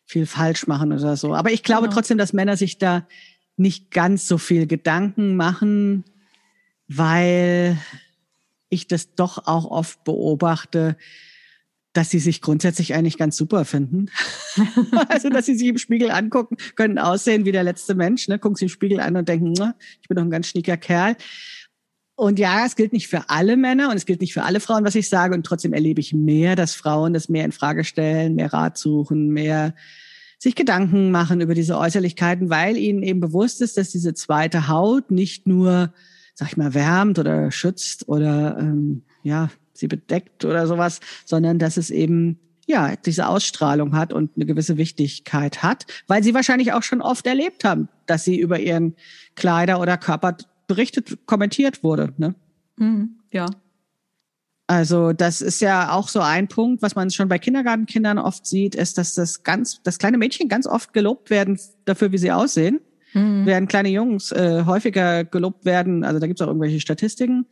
[0.05, 1.33] viel falsch machen oder so.
[1.35, 1.95] Aber ich glaube genau.
[1.95, 3.07] trotzdem, dass Männer sich da
[3.57, 6.05] nicht ganz so viel Gedanken machen,
[6.87, 7.77] weil
[8.69, 10.95] ich das doch auch oft beobachte,
[11.93, 14.09] dass sie sich grundsätzlich eigentlich ganz super finden.
[15.09, 18.39] also, dass sie sich im Spiegel angucken, können aussehen wie der letzte Mensch, ne?
[18.39, 19.53] gucken sich im Spiegel an und denken,
[20.01, 21.15] ich bin doch ein ganz schnieker Kerl.
[22.19, 24.83] Und ja, es gilt nicht für alle Männer und es gilt nicht für alle Frauen,
[24.83, 25.33] was ich sage.
[25.33, 29.29] Und trotzdem erlebe ich mehr, dass Frauen das mehr in Frage stellen, mehr Rat suchen,
[29.29, 29.73] mehr
[30.37, 35.11] sich Gedanken machen über diese Äußerlichkeiten, weil ihnen eben bewusst ist, dass diese zweite Haut
[35.11, 35.93] nicht nur,
[36.33, 41.77] sag ich mal, wärmt oder schützt oder ähm, ja sie bedeckt oder sowas, sondern dass
[41.77, 46.83] es eben ja diese Ausstrahlung hat und eine gewisse Wichtigkeit hat, weil sie wahrscheinlich auch
[46.83, 48.95] schon oft erlebt haben, dass sie über ihren
[49.35, 50.35] Kleider oder Körper
[50.69, 52.13] berichtet, kommentiert wurde.
[52.15, 52.35] Ne?
[52.77, 53.47] Mhm, ja.
[54.67, 58.75] Also das ist ja auch so ein Punkt, was man schon bei Kindergartenkindern oft sieht,
[58.75, 62.79] ist, dass das ganz, dass kleine Mädchen ganz oft gelobt werden dafür, wie sie aussehen,
[63.13, 63.47] mhm.
[63.47, 66.03] während kleine Jungs äh, häufiger gelobt werden.
[66.03, 67.47] Also da gibt es auch irgendwelche Statistiken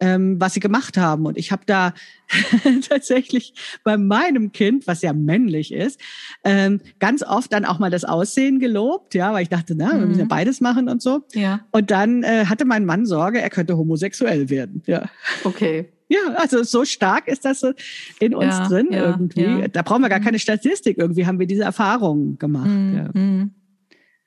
[0.00, 1.26] ähm, was sie gemacht haben.
[1.26, 1.94] Und ich habe da
[2.88, 3.54] tatsächlich
[3.84, 6.00] bei meinem Kind, was ja männlich ist,
[6.44, 10.06] ähm, ganz oft dann auch mal das Aussehen gelobt, ja, weil ich dachte, na, wir
[10.06, 10.28] müssen ja mhm.
[10.28, 11.22] beides machen und so.
[11.34, 11.60] Ja.
[11.70, 14.82] Und dann äh, hatte mein Mann Sorge, er könnte homosexuell werden.
[14.86, 15.08] Ja.
[15.44, 15.90] Okay.
[16.08, 17.72] Ja, also so stark ist das so
[18.20, 19.42] in uns ja, drin ja, irgendwie.
[19.42, 19.68] Ja.
[19.68, 20.24] Da brauchen wir gar mhm.
[20.24, 20.98] keine Statistik.
[20.98, 22.68] Irgendwie haben wir diese Erfahrungen gemacht.
[22.68, 23.50] Mhm.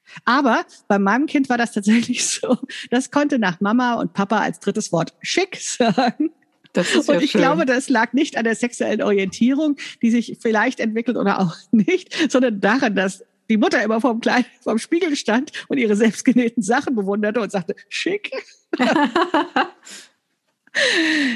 [0.10, 0.22] Ja.
[0.26, 2.58] Aber bei meinem Kind war das tatsächlich so.
[2.90, 6.32] Das konnte nach Mama und Papa als drittes Wort schick sagen.
[6.74, 7.42] Das ist und ich schön.
[7.42, 12.32] glaube, das lag nicht an der sexuellen Orientierung, die sich vielleicht entwickelt oder auch nicht,
[12.32, 16.96] sondern daran, dass die Mutter immer vom, Kleid, vom Spiegel stand und ihre selbstgenähten Sachen
[16.96, 18.32] bewunderte und sagte, schick.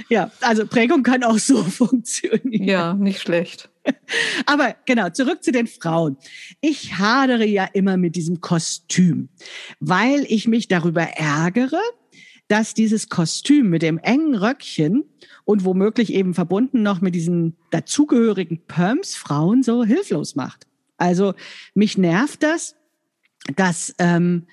[0.09, 2.67] ja, also Prägung kann auch so funktionieren.
[2.67, 3.69] Ja, nicht schlecht.
[4.45, 6.17] Aber genau, zurück zu den Frauen.
[6.61, 9.29] Ich hadere ja immer mit diesem Kostüm,
[9.79, 11.81] weil ich mich darüber ärgere,
[12.47, 15.05] dass dieses Kostüm mit dem engen Röckchen
[15.45, 20.67] und womöglich eben verbunden noch mit diesen dazugehörigen Perms Frauen so hilflos macht.
[20.97, 21.33] Also
[21.73, 22.75] mich nervt das,
[23.55, 24.47] dass ähm,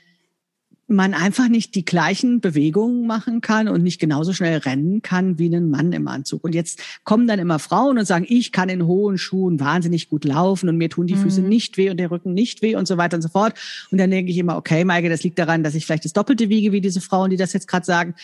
[0.90, 5.54] man einfach nicht die gleichen Bewegungen machen kann und nicht genauso schnell rennen kann wie
[5.54, 6.44] ein Mann im Anzug.
[6.44, 10.24] Und jetzt kommen dann immer Frauen und sagen, ich kann in hohen Schuhen wahnsinnig gut
[10.24, 11.48] laufen und mir tun die Füße mhm.
[11.48, 13.54] nicht weh und der Rücken nicht weh und so weiter und so fort.
[13.90, 16.48] Und dann denke ich immer, okay, Maike, das liegt daran, dass ich vielleicht das Doppelte
[16.48, 18.14] wiege wie diese Frauen, die das jetzt gerade sagen.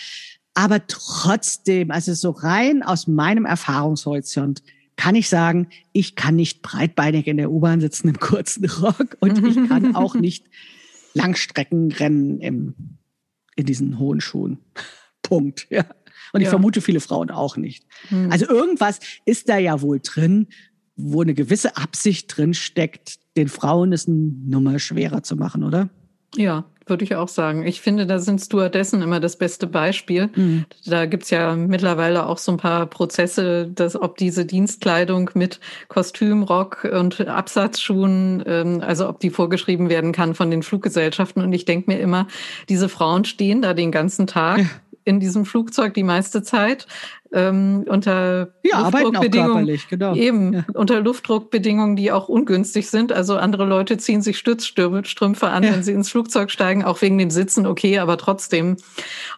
[0.55, 4.63] Aber trotzdem, also so rein aus meinem Erfahrungshorizont,
[4.97, 9.47] kann ich sagen, ich kann nicht breitbeinig in der U-Bahn sitzen im kurzen Rock und
[9.47, 10.47] ich kann auch nicht
[11.17, 12.75] Langstreckenrennen im,
[13.57, 14.59] in diesen hohen Schuhen.
[15.23, 15.67] Punkt.
[15.71, 15.85] Ja.
[16.33, 16.51] Und ich ja.
[16.51, 17.85] vermute viele Frauen auch nicht.
[18.09, 18.31] Hm.
[18.31, 20.49] Also irgendwas ist da ja wohl drin,
[20.97, 25.91] wo eine gewisse Absicht drin steckt, den Frauen es eine Nummer schwerer zu machen, oder?
[26.35, 27.67] Ja, würde ich auch sagen.
[27.67, 30.31] Ich finde, da sind Stewardessen immer das beste Beispiel.
[30.35, 30.67] Mhm.
[30.87, 35.59] Da gibt's ja mittlerweile auch so ein paar Prozesse, dass ob diese Dienstkleidung mit
[35.89, 41.43] Kostüm, Rock und Absatzschuhen, ähm, also ob die vorgeschrieben werden kann von den Fluggesellschaften.
[41.43, 42.29] Und ich denke mir immer,
[42.69, 44.59] diese Frauen stehen da den ganzen Tag.
[44.59, 44.67] Ja
[45.07, 46.89] in diesem Flugzeug die meiste Zeit
[47.33, 49.79] ähm, unter ja, Luftdruckbedingungen.
[49.89, 50.15] Genau.
[50.15, 50.65] Eben, ja.
[50.75, 53.13] unter Luftdruckbedingungen, die auch ungünstig sind.
[53.13, 55.73] Also andere Leute ziehen sich Stützstrümpfe an, ja.
[55.73, 58.77] wenn sie ins Flugzeug steigen, auch wegen dem Sitzen, okay, aber trotzdem.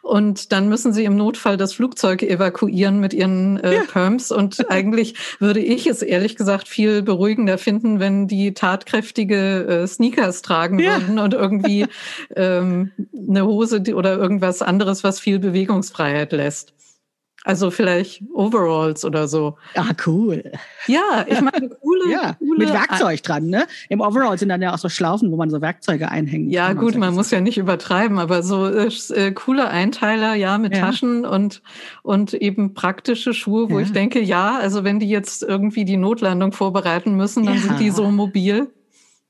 [0.02, 3.82] Und dann müssen sie im Notfall das Flugzeug evakuieren mit ihren äh, ja.
[3.90, 4.30] Perms.
[4.30, 10.42] Und eigentlich würde ich es ehrlich gesagt viel beruhigender finden, wenn die tatkräftige äh, Sneakers
[10.42, 11.86] tragen würden und irgendwie
[12.36, 12.92] ähm,
[13.28, 16.74] eine Hose oder irgendwas anderes, was viel Bewegungsfreiheit lässt.
[17.44, 19.56] Also vielleicht Overalls oder so.
[19.74, 20.52] Ah, cool.
[20.86, 23.66] Ja, ich meine, coole, ja, coole Mit Werkzeug dran, ne?
[23.88, 26.52] Im Overall sind dann ja auch so Schlaufen, wo man so Werkzeuge einhängt.
[26.52, 30.74] Ja, gut, man muss ja nicht übertreiben, aber so äh, äh, coole Einteiler, ja, mit
[30.74, 30.80] ja.
[30.80, 31.62] Taschen und,
[32.02, 33.84] und eben praktische Schuhe, wo ja.
[33.84, 37.60] ich denke, ja, also wenn die jetzt irgendwie die Notlandung vorbereiten müssen, dann ja.
[37.60, 38.68] sind die so mobil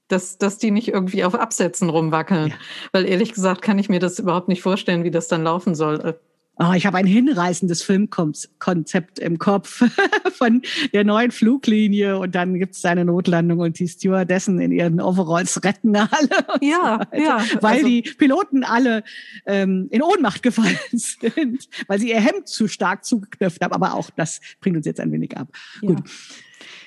[0.09, 2.49] dass, dass die nicht irgendwie auf Absätzen rumwackeln.
[2.49, 2.55] Ja.
[2.92, 6.18] Weil ehrlich gesagt kann ich mir das überhaupt nicht vorstellen, wie das dann laufen soll.
[6.61, 9.85] Oh, ich habe ein hinreißendes Filmkonzept im Kopf
[10.33, 15.01] von der neuen Fluglinie und dann gibt es eine Notlandung und die Stewardessen in ihren
[15.01, 16.09] Overalls retten alle.
[16.61, 17.44] Ja, so ja.
[17.61, 19.05] Weil also, die Piloten alle
[19.47, 23.73] ähm, in Ohnmacht gefallen sind, weil sie ihr Hemd zu stark zugeknöpft haben.
[23.73, 25.49] Aber auch das bringt uns jetzt ein wenig ab.
[25.83, 25.88] Ja.
[25.90, 26.03] Gut.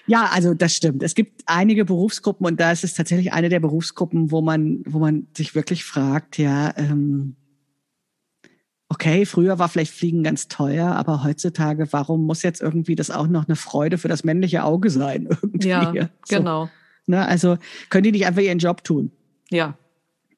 [0.08, 1.04] Ja, also das stimmt.
[1.04, 5.00] Es gibt einige Berufsgruppen und da ist es tatsächlich eine der Berufsgruppen, wo man, wo
[5.00, 7.36] man sich wirklich fragt, ja, ähm,
[8.92, 13.28] okay, früher war vielleicht Fliegen ganz teuer, aber heutzutage, warum muss jetzt irgendwie das auch
[13.28, 15.30] noch eine Freude für das männliche Auge sein?
[15.42, 15.70] Irgendwie?
[15.70, 16.38] Ja, so.
[16.38, 16.70] genau.
[17.08, 17.58] Ne, also
[17.90, 19.12] können die nicht einfach ihren Job tun?
[19.50, 19.78] Ja,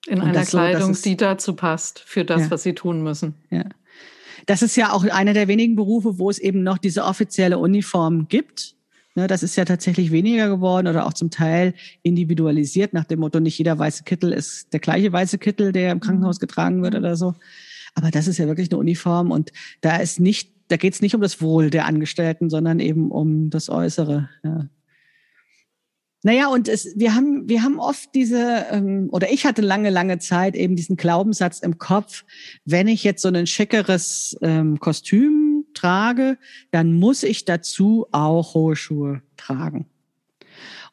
[0.06, 2.52] in Und einer Kleidung, so, die dazu passt, für das, ja.
[2.52, 3.34] was sie tun müssen.
[3.50, 3.66] Ja.
[4.46, 8.28] Das ist ja auch einer der wenigen Berufe, wo es eben noch diese offizielle Uniform
[8.28, 8.76] gibt.
[9.16, 13.40] Ne, das ist ja tatsächlich weniger geworden oder auch zum Teil individualisiert nach dem Motto,
[13.40, 17.16] nicht jeder weiße Kittel ist der gleiche weiße Kittel, der im Krankenhaus getragen wird oder
[17.16, 17.34] so.
[17.96, 19.52] Aber das ist ja wirklich eine Uniform und
[19.82, 23.50] da ist nicht, da geht es nicht um das Wohl der Angestellten, sondern eben um
[23.50, 24.30] das Äußere.
[24.44, 24.68] Ja.
[26.26, 30.20] Naja, und es, wir haben, wir haben oft diese, ähm, oder ich hatte lange, lange
[30.20, 32.24] Zeit eben diesen Glaubenssatz im Kopf,
[32.64, 36.38] wenn ich jetzt so ein schickeres ähm, Kostüm trage,
[36.72, 39.86] dann muss ich dazu auch hohe Schuhe tragen.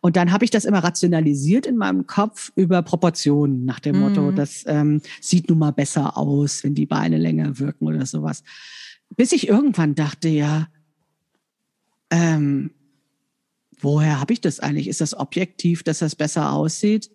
[0.01, 4.31] Und dann habe ich das immer rationalisiert in meinem Kopf über Proportionen nach dem Motto,
[4.31, 4.37] mhm.
[4.37, 8.43] das ähm, sieht nun mal besser aus, wenn die Beine länger wirken oder sowas.
[9.17, 10.69] Bis ich irgendwann dachte, ja,
[12.11, 12.71] ähm,
[13.79, 14.89] woher habe ich das eigentlich?
[14.89, 17.11] Ist das objektiv, dass das besser aussieht?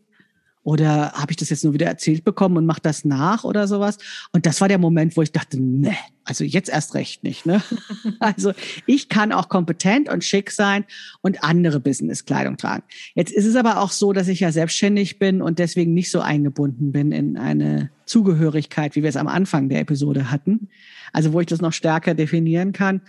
[0.61, 3.97] Oder habe ich das jetzt nur wieder erzählt bekommen und mache das nach oder sowas?
[4.31, 5.95] Und das war der Moment, wo ich dachte, ne,
[6.25, 7.45] also jetzt erst recht nicht.
[7.45, 7.61] Ne?
[8.19, 8.53] Also
[8.85, 10.85] ich kann auch kompetent und schick sein
[11.21, 12.83] und andere Businesskleidung tragen.
[13.13, 16.21] Jetzt ist es aber auch so, dass ich ja selbstständig bin und deswegen nicht so
[16.21, 20.69] eingebunden bin in eine Zugehörigkeit, wie wir es am Anfang der Episode hatten.
[21.13, 23.01] Also wo ich das noch stärker definieren kann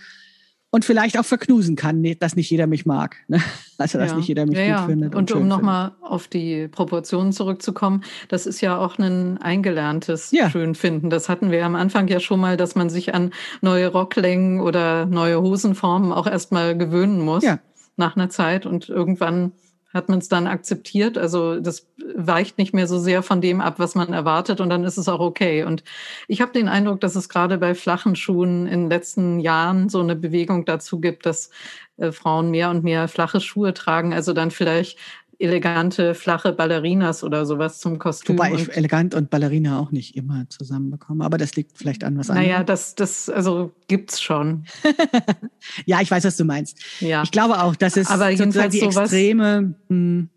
[0.69, 3.17] und vielleicht auch verknusen kann, dass nicht jeder mich mag.
[3.27, 3.41] Ne?
[3.77, 4.17] Also dass ja.
[4.17, 5.15] nicht jeder mich ja, gut findet.
[5.15, 10.49] Und, und um nochmal auf die Proportionen zurückzukommen, das ist ja auch ein eingelerntes ja.
[10.49, 11.09] Schönfinden.
[11.09, 15.05] Das hatten wir am Anfang ja schon mal, dass man sich an neue Rocklängen oder
[15.05, 17.59] neue Hosenformen auch erstmal gewöhnen muss ja.
[17.95, 19.53] nach einer Zeit und irgendwann
[19.93, 21.17] hat man es dann akzeptiert.
[21.17, 24.83] Also das weicht nicht mehr so sehr von dem ab, was man erwartet und dann
[24.83, 25.63] ist es auch okay.
[25.63, 25.83] Und
[26.27, 29.99] ich habe den Eindruck, dass es gerade bei flachen Schuhen in den letzten Jahren so
[29.99, 31.49] eine Bewegung dazu gibt, dass
[31.97, 34.13] äh, Frauen mehr und mehr flache Schuhe tragen.
[34.13, 34.97] Also dann vielleicht
[35.39, 38.37] elegante, flache Ballerinas oder sowas zum Kostüm.
[38.37, 42.29] Wobei ich elegant und Ballerina auch nicht immer zusammenbekomme, aber das liegt vielleicht an was
[42.29, 42.49] anderem.
[42.49, 44.65] Naja, das, das, also gibt's schon.
[45.85, 46.79] ja, ich weiß, was du meinst.
[46.99, 47.23] Ja.
[47.23, 49.75] Ich glaube auch, dass es aber sozusagen die sowas, Extreme.
[49.89, 50.29] Hm.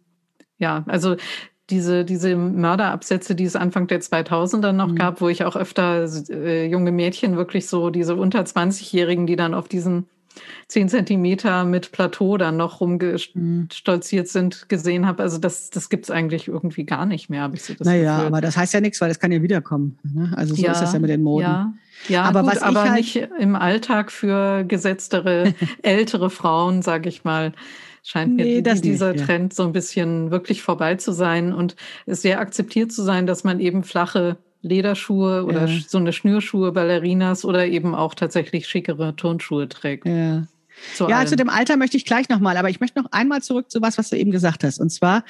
[0.59, 1.17] Ja, also
[1.71, 4.97] diese, diese Mörderabsätze, die es Anfang der 2000er noch mhm.
[4.97, 9.55] gab, wo ich auch öfter äh, junge Mädchen wirklich so, diese unter 20-Jährigen, die dann
[9.55, 10.09] auf diesen
[10.69, 15.23] zehn Zentimeter mit Plateau dann noch rumgestolziert sind, gesehen habe.
[15.23, 18.27] Also das, das gibt's eigentlich irgendwie gar nicht mehr, habe ich so das Naja, Gefühl.
[18.29, 19.99] aber das heißt ja nichts, weil das kann ja wiederkommen.
[20.03, 20.33] Ne?
[20.37, 21.43] Also so ja, ist das ja mit den Moden.
[21.43, 21.75] Ja.
[22.09, 27.25] Ja, aber, gut, was aber halt nicht im Alltag für gesetztere, ältere Frauen, sage ich
[27.25, 27.53] mal,
[28.03, 29.27] scheint nee, mir dieser nicht, ja.
[29.27, 33.45] Trend so ein bisschen wirklich vorbei zu sein und es sehr akzeptiert zu sein, dass
[33.45, 35.81] man eben flache Lederschuhe oder ja.
[35.87, 40.07] so eine Schnürschuhe, Ballerinas oder eben auch tatsächlich schickere Turnschuhe trägt.
[40.07, 40.47] Ja.
[40.95, 41.29] Zu ja, allem.
[41.29, 43.99] zu dem Alter möchte ich gleich nochmal, aber ich möchte noch einmal zurück zu was,
[43.99, 44.79] was du eben gesagt hast.
[44.79, 45.25] Und zwar,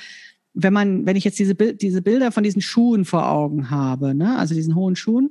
[0.55, 4.39] wenn man, wenn ich jetzt diese, diese Bilder von diesen Schuhen vor Augen habe, ne,
[4.39, 5.31] also diesen hohen Schuhen,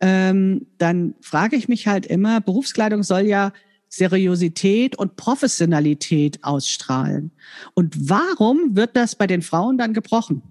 [0.00, 3.52] ähm, dann frage ich mich halt immer, Berufskleidung soll ja
[3.88, 7.32] Seriosität und Professionalität ausstrahlen.
[7.74, 10.42] Und warum wird das bei den Frauen dann gebrochen?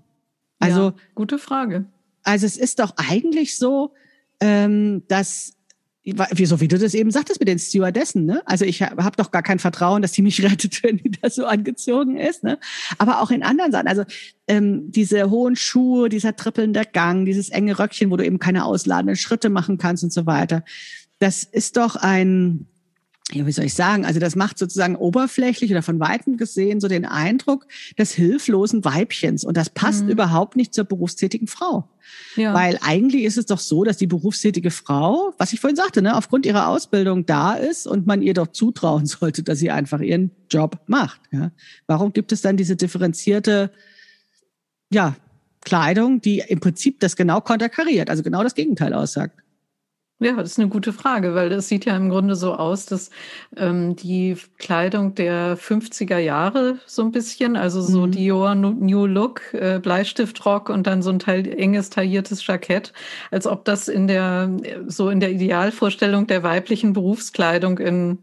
[0.59, 1.85] Also ja, gute Frage.
[2.23, 3.93] Also es ist doch eigentlich so,
[4.39, 5.53] ähm, dass
[6.31, 8.41] Wieso, wie du das eben sagtest mit den Stewardessen, ne?
[8.45, 11.29] Also ich habe hab doch gar kein Vertrauen, dass die mich rettet, wenn die da
[11.29, 12.57] so angezogen ist, ne?
[12.97, 14.03] Aber auch in anderen Sachen, also
[14.47, 19.17] ähm, diese hohen Schuhe, dieser trippelnde Gang, dieses enge Röckchen, wo du eben keine ausladenden
[19.17, 20.63] Schritte machen kannst und so weiter.
[21.19, 22.65] Das ist doch ein,
[23.31, 26.87] ja, wie soll ich sagen, also das macht sozusagen oberflächlich oder von weitem gesehen so
[26.87, 30.11] den Eindruck des hilflosen Weibchens und das passt mhm.
[30.11, 31.87] überhaupt nicht zur berufstätigen Frau.
[32.35, 32.55] Ja.
[32.55, 36.15] Weil eigentlich ist es doch so, dass die berufstätige Frau, was ich vorhin sagte, ne,
[36.17, 40.31] aufgrund ihrer Ausbildung da ist und man ihr doch zutrauen sollte, dass sie einfach ihren
[40.49, 41.21] Job macht.
[41.31, 41.51] Ja.
[41.85, 43.71] Warum gibt es dann diese differenzierte,
[44.91, 45.15] ja,
[45.61, 49.39] Kleidung, die im Prinzip das genau konterkariert, also genau das Gegenteil aussagt?
[50.21, 53.09] Ja, das ist eine gute Frage, weil es sieht ja im Grunde so aus, dass
[53.55, 58.11] ähm, die Kleidung der 50er Jahre so ein bisschen, also so mhm.
[58.11, 62.91] Dior New Look, äh, Bleistiftrock und dann so ein Teil, enges tailliertes Jackett,
[63.31, 64.51] als ob das in der
[64.87, 68.17] so in der Idealvorstellung der weiblichen Berufskleidung in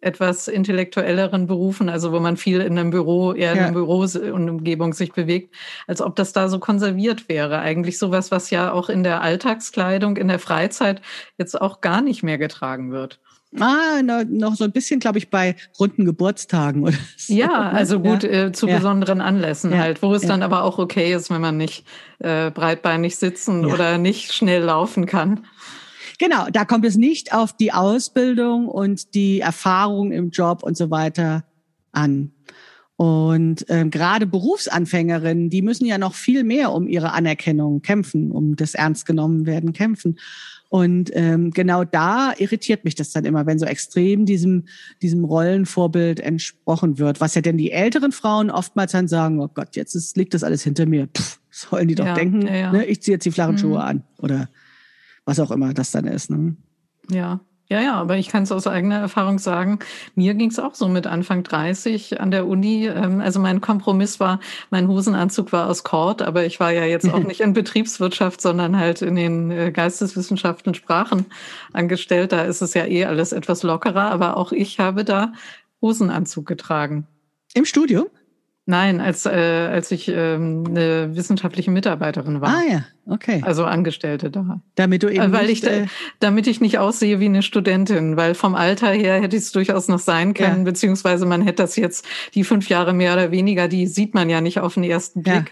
[0.00, 4.50] etwas intellektuelleren Berufen, also wo man viel in einem Büro, eher in einem Büro und
[4.50, 5.54] Umgebung sich bewegt,
[5.86, 7.58] als ob das da so konserviert wäre.
[7.58, 11.02] Eigentlich sowas, was ja auch in der Alltagskleidung, in der Freizeit
[11.36, 13.20] jetzt auch gar nicht mehr getragen wird.
[13.58, 17.32] Ah, noch so ein bisschen, glaube ich, bei runden Geburtstagen oder so.
[17.32, 18.46] Ja, also gut, ja.
[18.46, 18.76] äh, zu ja.
[18.76, 19.78] besonderen Anlässen ja.
[19.78, 21.86] halt, wo es dann aber auch okay ist, wenn man nicht
[22.18, 25.46] äh, breitbeinig sitzen oder nicht schnell laufen kann.
[26.18, 30.90] Genau, da kommt es nicht auf die Ausbildung und die Erfahrung im Job und so
[30.90, 31.44] weiter
[31.92, 32.32] an.
[32.96, 38.56] Und ähm, gerade Berufsanfängerinnen, die müssen ja noch viel mehr um ihre Anerkennung kämpfen, um
[38.56, 40.18] das ernst genommen werden kämpfen.
[40.68, 44.64] Und ähm, genau da irritiert mich das dann immer, wenn so extrem diesem,
[45.00, 47.20] diesem Rollenvorbild entsprochen wird.
[47.20, 50.42] Was ja denn die älteren Frauen oftmals dann sagen, oh Gott, jetzt ist, liegt das
[50.42, 51.06] alles hinter mir.
[51.06, 52.72] Pff, sollen die doch ja, denken, ja, ja.
[52.72, 53.58] Ne, ich ziehe jetzt die flachen mhm.
[53.58, 54.02] Schuhe an.
[54.18, 54.48] Oder
[55.28, 56.30] was auch immer das dann ist.
[56.30, 56.56] Ne?
[57.10, 57.40] Ja.
[57.70, 59.80] Ja, ja, aber ich kann es aus eigener Erfahrung sagen,
[60.14, 62.86] mir ging es auch so mit Anfang 30 an der Uni.
[62.86, 67.12] Ähm, also mein Kompromiss war, mein Hosenanzug war aus Kord, aber ich war ja jetzt
[67.12, 71.26] auch nicht in Betriebswirtschaft, sondern halt in den äh, Geisteswissenschaften, Sprachen
[71.74, 72.32] angestellt.
[72.32, 75.34] Da ist es ja eh alles etwas lockerer, aber auch ich habe da
[75.82, 77.06] Hosenanzug getragen.
[77.52, 78.06] Im Studium?
[78.70, 82.50] Nein, als, äh, als ich ähm, eine wissenschaftliche Mitarbeiterin war.
[82.50, 83.40] Ah ja, okay.
[83.42, 84.60] Also Angestellte da.
[84.74, 85.86] Damit du eben weil nicht, ich, äh,
[86.20, 89.88] damit ich nicht aussehe wie eine Studentin, weil vom Alter her hätte ich es durchaus
[89.88, 90.64] noch sein können, ja.
[90.64, 92.04] beziehungsweise man hätte das jetzt
[92.34, 95.34] die fünf Jahre mehr oder weniger, die sieht man ja nicht auf den ersten Blick.
[95.34, 95.42] Ja.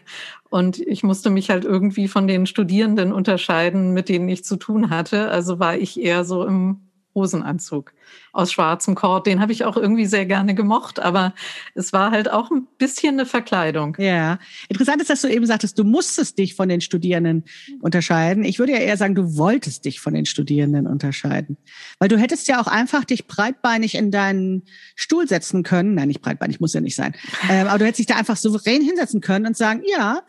[0.51, 4.91] Und ich musste mich halt irgendwie von den Studierenden unterscheiden, mit denen ich zu tun
[4.91, 5.31] hatte.
[5.31, 6.86] Also war ich eher so im
[7.17, 7.93] Hosenanzug
[8.33, 9.27] aus schwarzem Kord.
[9.27, 11.35] Den habe ich auch irgendwie sehr gerne gemocht, aber
[11.75, 13.97] es war halt auch ein bisschen eine Verkleidung.
[13.99, 17.45] Ja, interessant ist, dass du eben sagtest, du musstest dich von den Studierenden
[17.81, 18.45] unterscheiden.
[18.45, 21.57] Ich würde ja eher sagen, du wolltest dich von den Studierenden unterscheiden,
[21.99, 24.63] weil du hättest ja auch einfach dich breitbeinig in deinen
[24.95, 25.95] Stuhl setzen können.
[25.95, 27.17] Nein, nicht breitbeinig, muss ja nicht sein.
[27.51, 30.21] Ähm, aber du hättest dich da einfach souverän hinsetzen können und sagen, ja,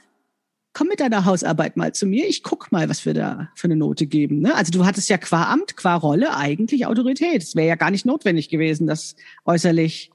[0.78, 3.76] komm mit deiner Hausarbeit mal zu mir, ich guck mal, was wir da für eine
[3.76, 4.42] Note geben.
[4.42, 4.54] Ne?
[4.54, 7.42] Also du hattest ja qua Amt, qua Rolle eigentlich Autorität.
[7.42, 9.16] Es wäre ja gar nicht notwendig gewesen, das
[9.46, 10.12] äußerlich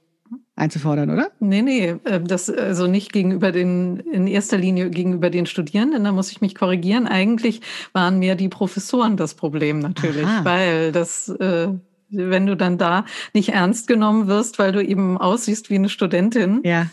[0.55, 1.31] einzufordern, oder?
[1.41, 6.13] Nee, nee, äh, das also nicht gegenüber den, in erster Linie gegenüber den Studierenden, da
[6.13, 7.07] muss ich mich korrigieren.
[7.07, 7.59] Eigentlich
[7.91, 10.45] waren mir die Professoren das Problem natürlich, Aha.
[10.45, 11.67] weil das, äh,
[12.09, 13.03] wenn du dann da
[13.33, 16.87] nicht ernst genommen wirst, weil du eben aussiehst wie eine Studentin, ja.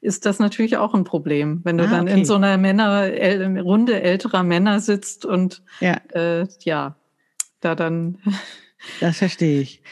[0.00, 1.60] Ist das natürlich auch ein Problem.
[1.64, 2.18] Wenn du ah, dann okay.
[2.18, 3.10] in so einer Männer,
[3.62, 6.96] Runde älterer Männer sitzt und ja, äh, ja
[7.60, 8.18] da dann.
[8.98, 9.82] Das verstehe ich.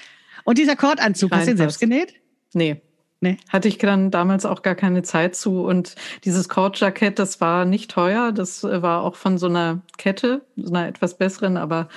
[0.45, 2.15] Und dieser Kordanzug, hast du den selbst genäht?
[2.55, 2.81] Nee.
[3.21, 3.37] Nee.
[3.51, 5.61] Hatte ich dann damals auch gar keine Zeit zu.
[5.61, 5.95] Und
[6.25, 8.33] dieses Kordjackett, das war nicht teuer.
[8.33, 11.89] Das äh, war auch von so einer Kette, so einer etwas besseren, aber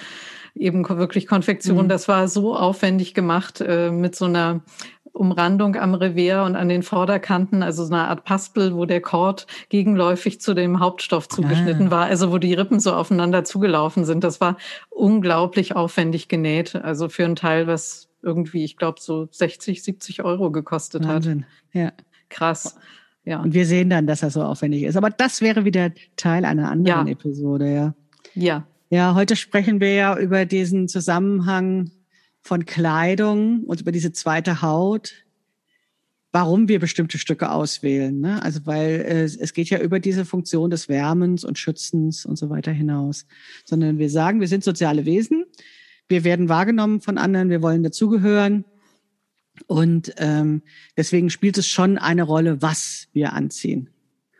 [0.54, 1.86] eben wirklich Konfektion.
[1.86, 1.90] Mhm.
[1.90, 4.60] Das war so aufwendig gemacht äh, mit so einer
[5.14, 9.48] Umrandung am Revers und an den Vorderkanten, also so eine Art Paspel, wo der Kord
[9.70, 11.92] gegenläufig zu dem Hauptstoff zugeschnitten ah.
[11.92, 14.24] war, also wo die Rippen so aufeinander zugelaufen sind.
[14.24, 14.58] Das war
[14.90, 20.52] unglaublich aufwendig genäht, also für ein Teil, was irgendwie, ich glaube, so 60, 70 Euro
[20.52, 21.46] gekostet Wahnsinn.
[21.74, 21.76] hat.
[21.76, 21.92] Ja.
[22.30, 22.78] Krass.
[23.24, 23.42] Ja.
[23.42, 24.96] Und wir sehen dann, dass das so aufwendig ist.
[24.96, 27.12] Aber das wäre wieder Teil einer anderen ja.
[27.14, 27.94] Episode, ja.
[28.34, 28.66] Ja.
[28.90, 31.92] Ja, heute sprechen wir ja über diesen Zusammenhang
[32.42, 35.14] von Kleidung und über diese zweite Haut,
[36.32, 38.20] warum wir bestimmte Stücke auswählen.
[38.20, 38.42] Ne?
[38.42, 42.50] Also weil äh, es geht ja über diese Funktion des Wärmens und Schützens und so
[42.50, 43.26] weiter hinaus,
[43.66, 45.46] sondern wir sagen, wir sind soziale Wesen
[46.12, 48.66] wir werden wahrgenommen von anderen, wir wollen dazugehören.
[49.68, 50.62] Und ähm,
[50.98, 53.90] deswegen spielt es schon eine Rolle, was wir anziehen.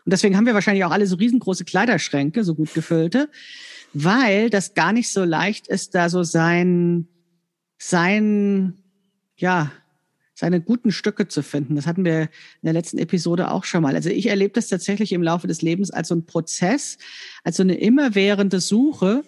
[0.04, 3.30] Und deswegen haben wir wahrscheinlich auch alle so riesengroße Kleiderschränke, so gut gefüllte,
[3.94, 7.08] weil das gar nicht so leicht ist, da so sein,
[7.88, 8.74] sein,
[9.36, 9.72] ja,
[10.34, 11.76] seine guten Stücke zu finden.
[11.76, 12.28] Das hatten wir in
[12.64, 13.94] der letzten Episode auch schon mal.
[13.94, 16.98] Also ich erlebe das tatsächlich im Laufe des Lebens als so ein Prozess,
[17.44, 19.22] als so eine immerwährende Suche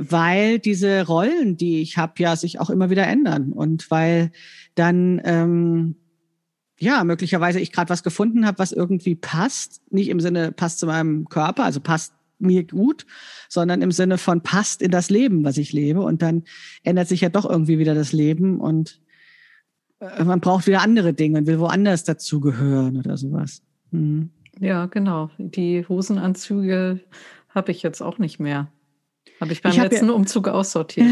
[0.00, 4.30] weil diese Rollen, die ich habe, ja sich auch immer wieder ändern und weil
[4.76, 5.96] dann ähm,
[6.78, 10.86] ja möglicherweise ich gerade was gefunden habe, was irgendwie passt, nicht im Sinne passt zu
[10.86, 13.06] meinem Körper, also passt mir gut,
[13.48, 16.44] sondern im Sinne von passt in das Leben, was ich lebe und dann
[16.82, 19.00] ändert sich ja doch irgendwie wieder das Leben und
[20.00, 23.62] äh, man braucht wieder andere Dinge und will woanders dazugehören oder sowas.
[23.90, 24.30] Mhm.
[24.60, 25.30] Ja, genau.
[25.38, 27.00] Die Hosenanzüge
[27.48, 28.70] habe ich jetzt auch nicht mehr.
[29.40, 31.06] Habe ich beim ich letzten ja, Umzug aussortiert.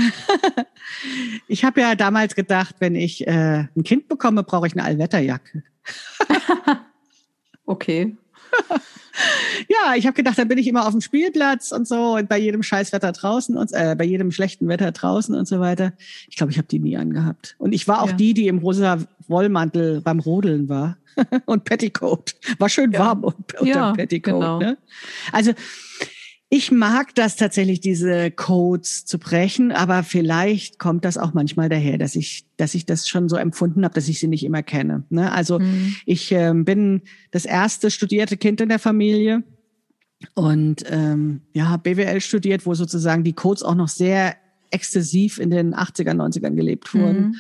[1.49, 5.63] ich habe ja damals gedacht, wenn ich äh, ein Kind bekomme, brauche ich eine Allwetterjacke.
[7.67, 8.17] okay.
[9.69, 12.39] Ja, ich habe gedacht, dann bin ich immer auf dem Spielplatz und so und bei
[12.39, 15.93] jedem Scheißwetter draußen und äh, bei jedem schlechten Wetter draußen und so weiter.
[16.29, 17.57] Ich glaube, ich habe die nie angehabt.
[17.59, 18.15] Und ich war auch ja.
[18.15, 18.99] die, die im rosa
[19.29, 20.97] Wollmantel beim Rodeln war
[21.47, 22.35] und Petticoat.
[22.59, 22.99] War schön ja.
[22.99, 24.41] warm unter ja, Petticoat.
[24.41, 24.59] Genau.
[24.59, 24.79] Ne?
[25.33, 25.53] Also
[26.49, 31.99] ich mag das tatsächlich, diese Codes zu brechen, aber vielleicht kommt das auch manchmal daher,
[31.99, 35.05] dass ich, dass ich das schon so empfunden habe, dass ich sie nicht immer kenne.
[35.11, 35.33] Ne?
[35.33, 35.97] Also mhm.
[36.07, 39.43] ich äh, bin das erste studierte Kind in der Familie
[40.35, 44.37] und ähm, ja, BWL studiert, wo sozusagen die Codes auch noch sehr
[44.71, 47.21] exzessiv in den 80er, 90ern gelebt wurden.
[47.21, 47.35] Mhm.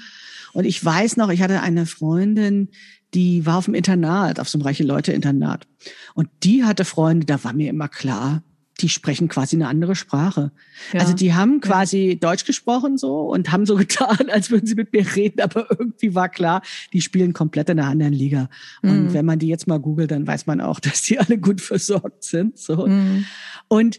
[0.53, 2.71] Und ich weiß noch, ich hatte eine Freundin,
[3.15, 5.67] die war auf dem Internat, auf so einem reiche Leute-Internat.
[6.15, 8.43] Und die hatte Freunde, da war mir immer klar,
[8.81, 10.53] die sprechen quasi eine andere Sprache.
[10.93, 11.01] Ja.
[11.01, 12.14] Also die haben quasi ja.
[12.16, 16.14] Deutsch gesprochen so und haben so getan, als würden sie mit mir reden, aber irgendwie
[16.14, 16.62] war klar,
[16.93, 18.49] die spielen komplett in einer anderen Liga.
[18.83, 19.14] Und mhm.
[19.14, 22.24] wenn man die jetzt mal googelt, dann weiß man auch, dass die alle gut versorgt
[22.24, 22.59] sind.
[22.59, 22.87] So.
[22.87, 23.24] Mhm.
[23.68, 23.99] Und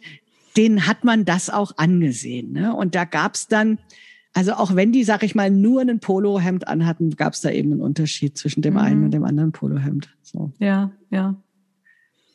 [0.55, 2.51] denen hat man das auch angesehen.
[2.51, 2.75] Ne?
[2.75, 3.79] Und da gab's dann,
[4.33, 7.81] also auch wenn die, sag ich mal, nur ein Polohemd anhatten, gab's da eben einen
[7.81, 8.79] Unterschied zwischen dem mhm.
[8.79, 10.09] einen und dem anderen Polohemd.
[10.21, 10.51] So.
[10.59, 11.35] Ja, ja.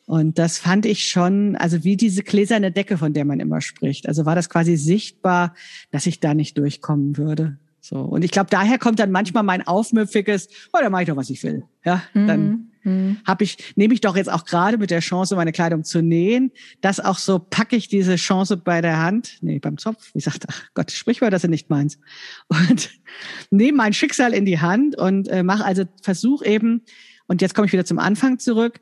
[0.05, 4.07] Und das fand ich schon, also wie diese gläserne Decke, von der man immer spricht.
[4.07, 5.53] Also war das quasi sichtbar,
[5.91, 7.57] dass ich da nicht durchkommen würde.
[7.79, 7.97] So.
[7.97, 11.29] Und ich glaube, daher kommt dann manchmal mein aufmüpfiges, oh, da mache ich doch, was
[11.29, 11.63] ich will.
[11.83, 13.17] Ja, dann mhm.
[13.25, 16.51] habe ich, nehme ich doch jetzt auch gerade mit der Chance, meine Kleidung zu nähen,
[16.79, 20.45] das auch so packe ich diese Chance bei der Hand, nee, beim Zopf, wie sagt,
[20.47, 21.99] ach Gott, Sprichwort, das ist nicht meins.
[22.47, 22.89] Und
[23.51, 26.83] nehme mein Schicksal in die Hand und äh, mache also Versuch eben,
[27.27, 28.79] und jetzt komme ich wieder zum Anfang zurück,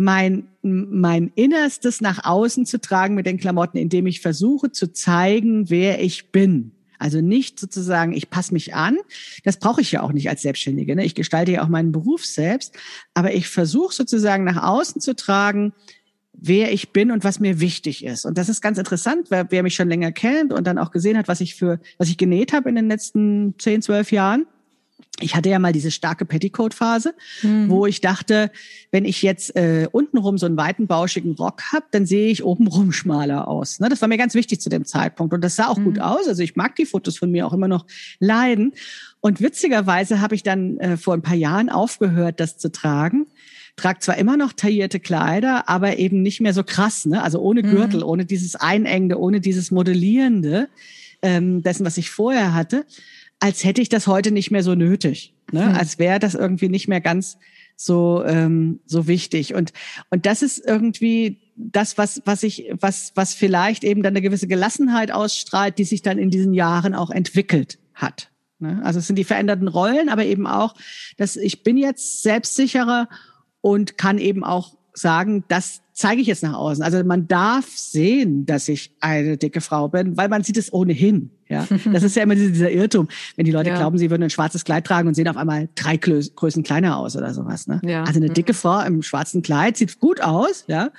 [0.00, 5.68] mein, mein Innerstes nach außen zu tragen mit den Klamotten, indem ich versuche zu zeigen,
[5.68, 6.72] wer ich bin.
[6.98, 8.96] Also nicht sozusagen, ich passe mich an.
[9.44, 10.96] Das brauche ich ja auch nicht als Selbstständige.
[10.96, 11.04] Ne?
[11.04, 12.74] Ich gestalte ja auch meinen Beruf selbst.
[13.14, 15.72] Aber ich versuche sozusagen nach außen zu tragen,
[16.32, 18.24] wer ich bin und was mir wichtig ist.
[18.24, 21.18] Und das ist ganz interessant, wer, wer mich schon länger kennt und dann auch gesehen
[21.18, 24.46] hat, was ich für, was ich genäht habe in den letzten zehn, zwölf Jahren
[25.20, 27.68] ich hatte ja mal diese starke Petticoat-Phase, mhm.
[27.68, 28.50] wo ich dachte,
[28.90, 32.92] wenn ich jetzt äh, untenrum so einen weiten, bauschigen Rock habe, dann sehe ich obenrum
[32.92, 33.80] schmaler aus.
[33.80, 33.88] Ne?
[33.88, 35.34] Das war mir ganz wichtig zu dem Zeitpunkt.
[35.34, 35.84] Und das sah auch mhm.
[35.84, 36.26] gut aus.
[36.28, 37.86] Also ich mag die Fotos von mir auch immer noch
[38.18, 38.72] leiden.
[39.20, 43.26] Und witzigerweise habe ich dann äh, vor ein paar Jahren aufgehört, das zu tragen.
[43.76, 47.22] Trag zwar immer noch taillierte Kleider, aber eben nicht mehr so krass, ne?
[47.22, 47.70] Also ohne mhm.
[47.70, 48.06] Gürtel, mhm.
[48.06, 50.68] ohne dieses Einengende, ohne dieses Modellierende
[51.22, 52.84] ähm, dessen, was ich vorher hatte,
[53.40, 55.34] als hätte ich das heute nicht mehr so nötig.
[55.50, 55.66] Ne?
[55.66, 55.74] Mhm.
[55.74, 57.38] Als wäre das irgendwie nicht mehr ganz
[57.76, 59.72] so ähm, so wichtig und
[60.10, 64.46] und das ist irgendwie das was was ich was was vielleicht eben dann eine gewisse
[64.46, 68.82] Gelassenheit ausstrahlt die sich dann in diesen Jahren auch entwickelt hat ne?
[68.84, 70.74] also es sind die veränderten Rollen aber eben auch
[71.16, 73.08] dass ich bin jetzt selbstsicherer
[73.62, 76.82] und kann eben auch sagen, das zeige ich jetzt nach außen.
[76.82, 81.30] Also man darf sehen, dass ich eine dicke Frau bin, weil man sieht es ohnehin.
[81.50, 83.76] Ja, das ist ja immer dieser Irrtum, wenn die Leute ja.
[83.76, 87.16] glauben, sie würden ein schwarzes Kleid tragen und sehen auf einmal drei Größen kleiner aus
[87.16, 87.66] oder sowas.
[87.66, 87.80] Ne?
[87.84, 88.04] Ja.
[88.04, 90.90] Also eine dicke Frau im schwarzen Kleid sieht gut aus, ja,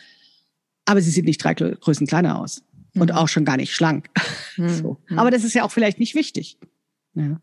[0.85, 2.63] aber sie sieht nicht drei Größen kleiner aus
[2.95, 3.15] und mhm.
[3.15, 4.09] auch schon gar nicht schlank.
[4.57, 4.69] Mhm.
[4.81, 4.97] So.
[5.09, 5.19] Mhm.
[5.19, 6.57] Aber das ist ja auch vielleicht nicht wichtig.
[7.13, 7.39] Ja.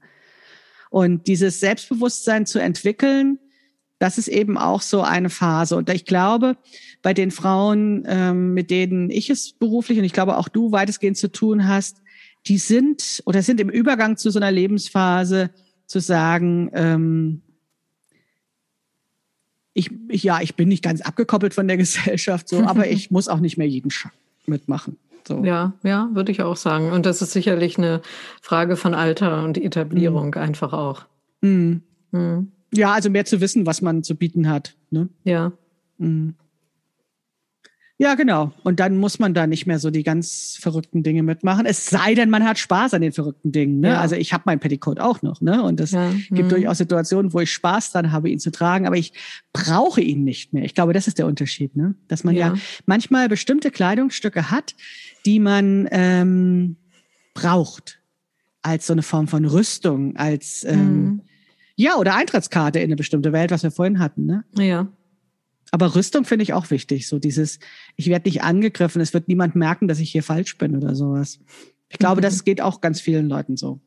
[0.91, 3.39] Und dieses Selbstbewusstsein zu entwickeln,
[3.99, 5.77] das ist eben auch so eine Phase.
[5.77, 6.57] Und ich glaube,
[7.03, 11.17] bei den Frauen, ähm, mit denen ich es beruflich und ich glaube auch du weitestgehend
[11.17, 12.03] zu tun hast,
[12.49, 15.51] die sind oder sind im Übergang zu so einer Lebensphase
[15.87, 17.43] zu sagen, ähm,
[19.75, 23.29] ich, ich, ja, ich bin nicht ganz abgekoppelt von der Gesellschaft, so, aber ich muss
[23.29, 24.09] auch nicht mehr jeden Sch
[24.47, 24.97] mitmachen.
[25.27, 25.45] So.
[25.45, 26.91] Ja, ja, würde ich auch sagen.
[26.91, 28.01] Und das ist sicherlich eine
[28.41, 30.41] Frage von Alter und Etablierung mhm.
[30.41, 31.05] einfach auch.
[31.43, 31.83] Mhm.
[32.13, 32.53] Mhm.
[32.73, 34.75] Ja, also mehr zu wissen, was man zu bieten hat.
[34.91, 35.09] Ne?
[35.25, 35.53] Ja.
[38.01, 38.53] Ja, genau.
[38.63, 41.67] Und dann muss man da nicht mehr so die ganz verrückten Dinge mitmachen.
[41.67, 43.81] Es sei denn, man hat Spaß an den verrückten Dingen.
[43.81, 43.89] Ne?
[43.89, 44.01] Ja.
[44.01, 45.41] Also ich habe mein Petticoat auch noch.
[45.41, 45.61] Ne?
[45.65, 46.13] Und es ja.
[46.31, 46.49] gibt mhm.
[46.49, 49.13] durchaus Situationen, wo ich Spaß dran habe, ihn zu tragen, aber ich
[49.53, 50.65] brauche ihn nicht mehr.
[50.65, 51.75] Ich glaube, das ist der Unterschied.
[51.75, 51.97] Ne?
[52.07, 54.77] Dass man ja, ja manchmal bestimmte Kleidungsstücke hat,
[55.27, 56.77] die man ähm,
[57.35, 57.97] braucht.
[58.63, 61.23] Als so eine Form von Rüstung, als ähm, mhm.
[61.81, 64.27] Ja, oder Eintrittskarte in eine bestimmte Welt, was wir vorhin hatten.
[64.27, 64.45] Ne?
[64.59, 64.89] Ja.
[65.71, 67.09] Aber Rüstung finde ich auch wichtig.
[67.09, 67.59] So dieses,
[67.97, 71.41] ich werde nicht angegriffen, es wird niemand merken, dass ich hier falsch bin oder sowas.
[71.89, 72.23] Ich glaube, mhm.
[72.23, 73.81] das geht auch ganz vielen Leuten so.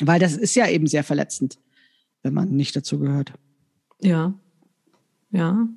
[0.00, 1.58] Weil das ist ja eben sehr verletzend,
[2.22, 3.32] wenn man nicht dazu gehört.
[4.00, 4.34] Ja.
[5.30, 5.68] Ja.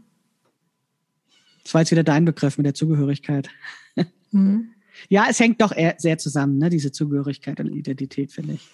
[1.64, 3.50] Das war jetzt wieder dein Begriff mit der Zugehörigkeit.
[4.32, 4.70] Mhm.
[5.10, 8.70] Ja, es hängt doch sehr zusammen, ne, diese Zugehörigkeit und Identität, finde ich.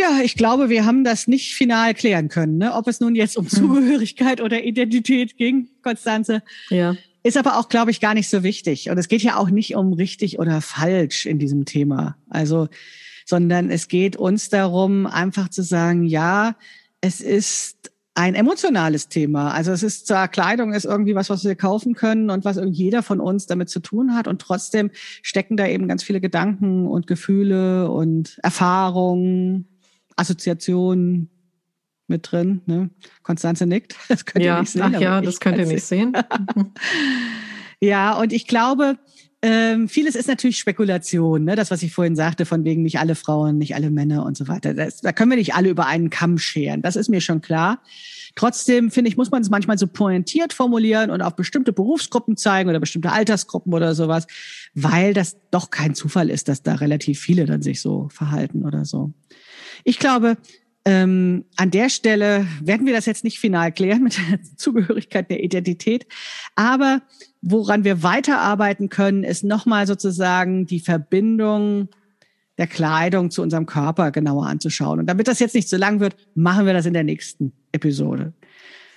[0.00, 2.74] Ja, ich glaube, wir haben das nicht final klären können, ne?
[2.74, 3.50] ob es nun jetzt um hm.
[3.50, 6.42] Zugehörigkeit oder Identität ging, Konstanze.
[6.70, 6.96] Ja.
[7.22, 8.88] Ist aber auch, glaube ich, gar nicht so wichtig.
[8.88, 12.16] Und es geht ja auch nicht um richtig oder falsch in diesem Thema.
[12.30, 12.68] Also,
[13.26, 16.56] sondern es geht uns darum, einfach zu sagen, ja,
[17.02, 19.52] es ist ein emotionales Thema.
[19.52, 22.84] Also es ist zwar Kleidung ist irgendwie was, was wir kaufen können und was irgendwie
[22.84, 24.90] jeder von uns damit zu tun hat und trotzdem
[25.22, 29.69] stecken da eben ganz viele Gedanken und Gefühle und Erfahrungen
[30.20, 31.30] Assoziationen
[32.06, 32.60] mit drin.
[32.66, 32.90] Ne?
[33.22, 33.96] Konstanze nickt.
[34.08, 34.82] Das könnt ja, ihr nicht sehen.
[34.82, 36.12] Ach ja, das könnt ihr nicht sehen.
[37.80, 38.98] ja, und ich glaube,
[39.42, 41.56] ähm, vieles ist natürlich Spekulation, ne?
[41.56, 44.48] das, was ich vorhin sagte, von wegen nicht alle Frauen, nicht alle Männer und so
[44.48, 44.74] weiter.
[44.74, 47.82] Das, da können wir nicht alle über einen Kamm scheren, das ist mir schon klar.
[48.34, 52.68] Trotzdem, finde ich, muss man es manchmal so pointiert formulieren und auf bestimmte Berufsgruppen zeigen
[52.68, 54.26] oder bestimmte Altersgruppen oder sowas,
[54.74, 58.84] weil das doch kein Zufall ist, dass da relativ viele dann sich so verhalten oder
[58.84, 59.12] so.
[59.84, 60.36] Ich glaube,
[60.84, 65.42] ähm, an der Stelle werden wir das jetzt nicht final klären mit der Zugehörigkeit der
[65.42, 66.06] Identität.
[66.56, 67.02] Aber
[67.42, 71.88] woran wir weiterarbeiten können, ist nochmal sozusagen die Verbindung
[72.56, 75.00] der Kleidung zu unserem Körper genauer anzuschauen.
[75.00, 78.32] Und damit das jetzt nicht zu lang wird, machen wir das in der nächsten Episode.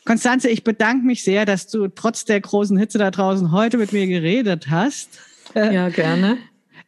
[0.05, 3.93] Konstanze, ich bedanke mich sehr, dass du trotz der großen Hitze da draußen heute mit
[3.93, 5.19] mir geredet hast.
[5.55, 6.37] Ja, gerne.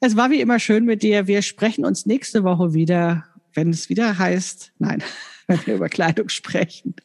[0.02, 1.28] Es war wie immer schön mit dir.
[1.28, 3.24] Wir sprechen uns nächste Woche wieder
[3.56, 5.04] wenn es wieder heißt, nein,
[5.48, 6.96] wenn wir über Kleidung sprechen.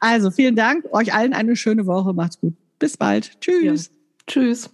[0.00, 2.54] Also vielen Dank, euch allen eine schöne Woche, macht's gut.
[2.78, 3.40] Bis bald.
[3.40, 3.86] Tschüss.
[3.86, 3.92] Ja.
[4.26, 4.70] Tschüss.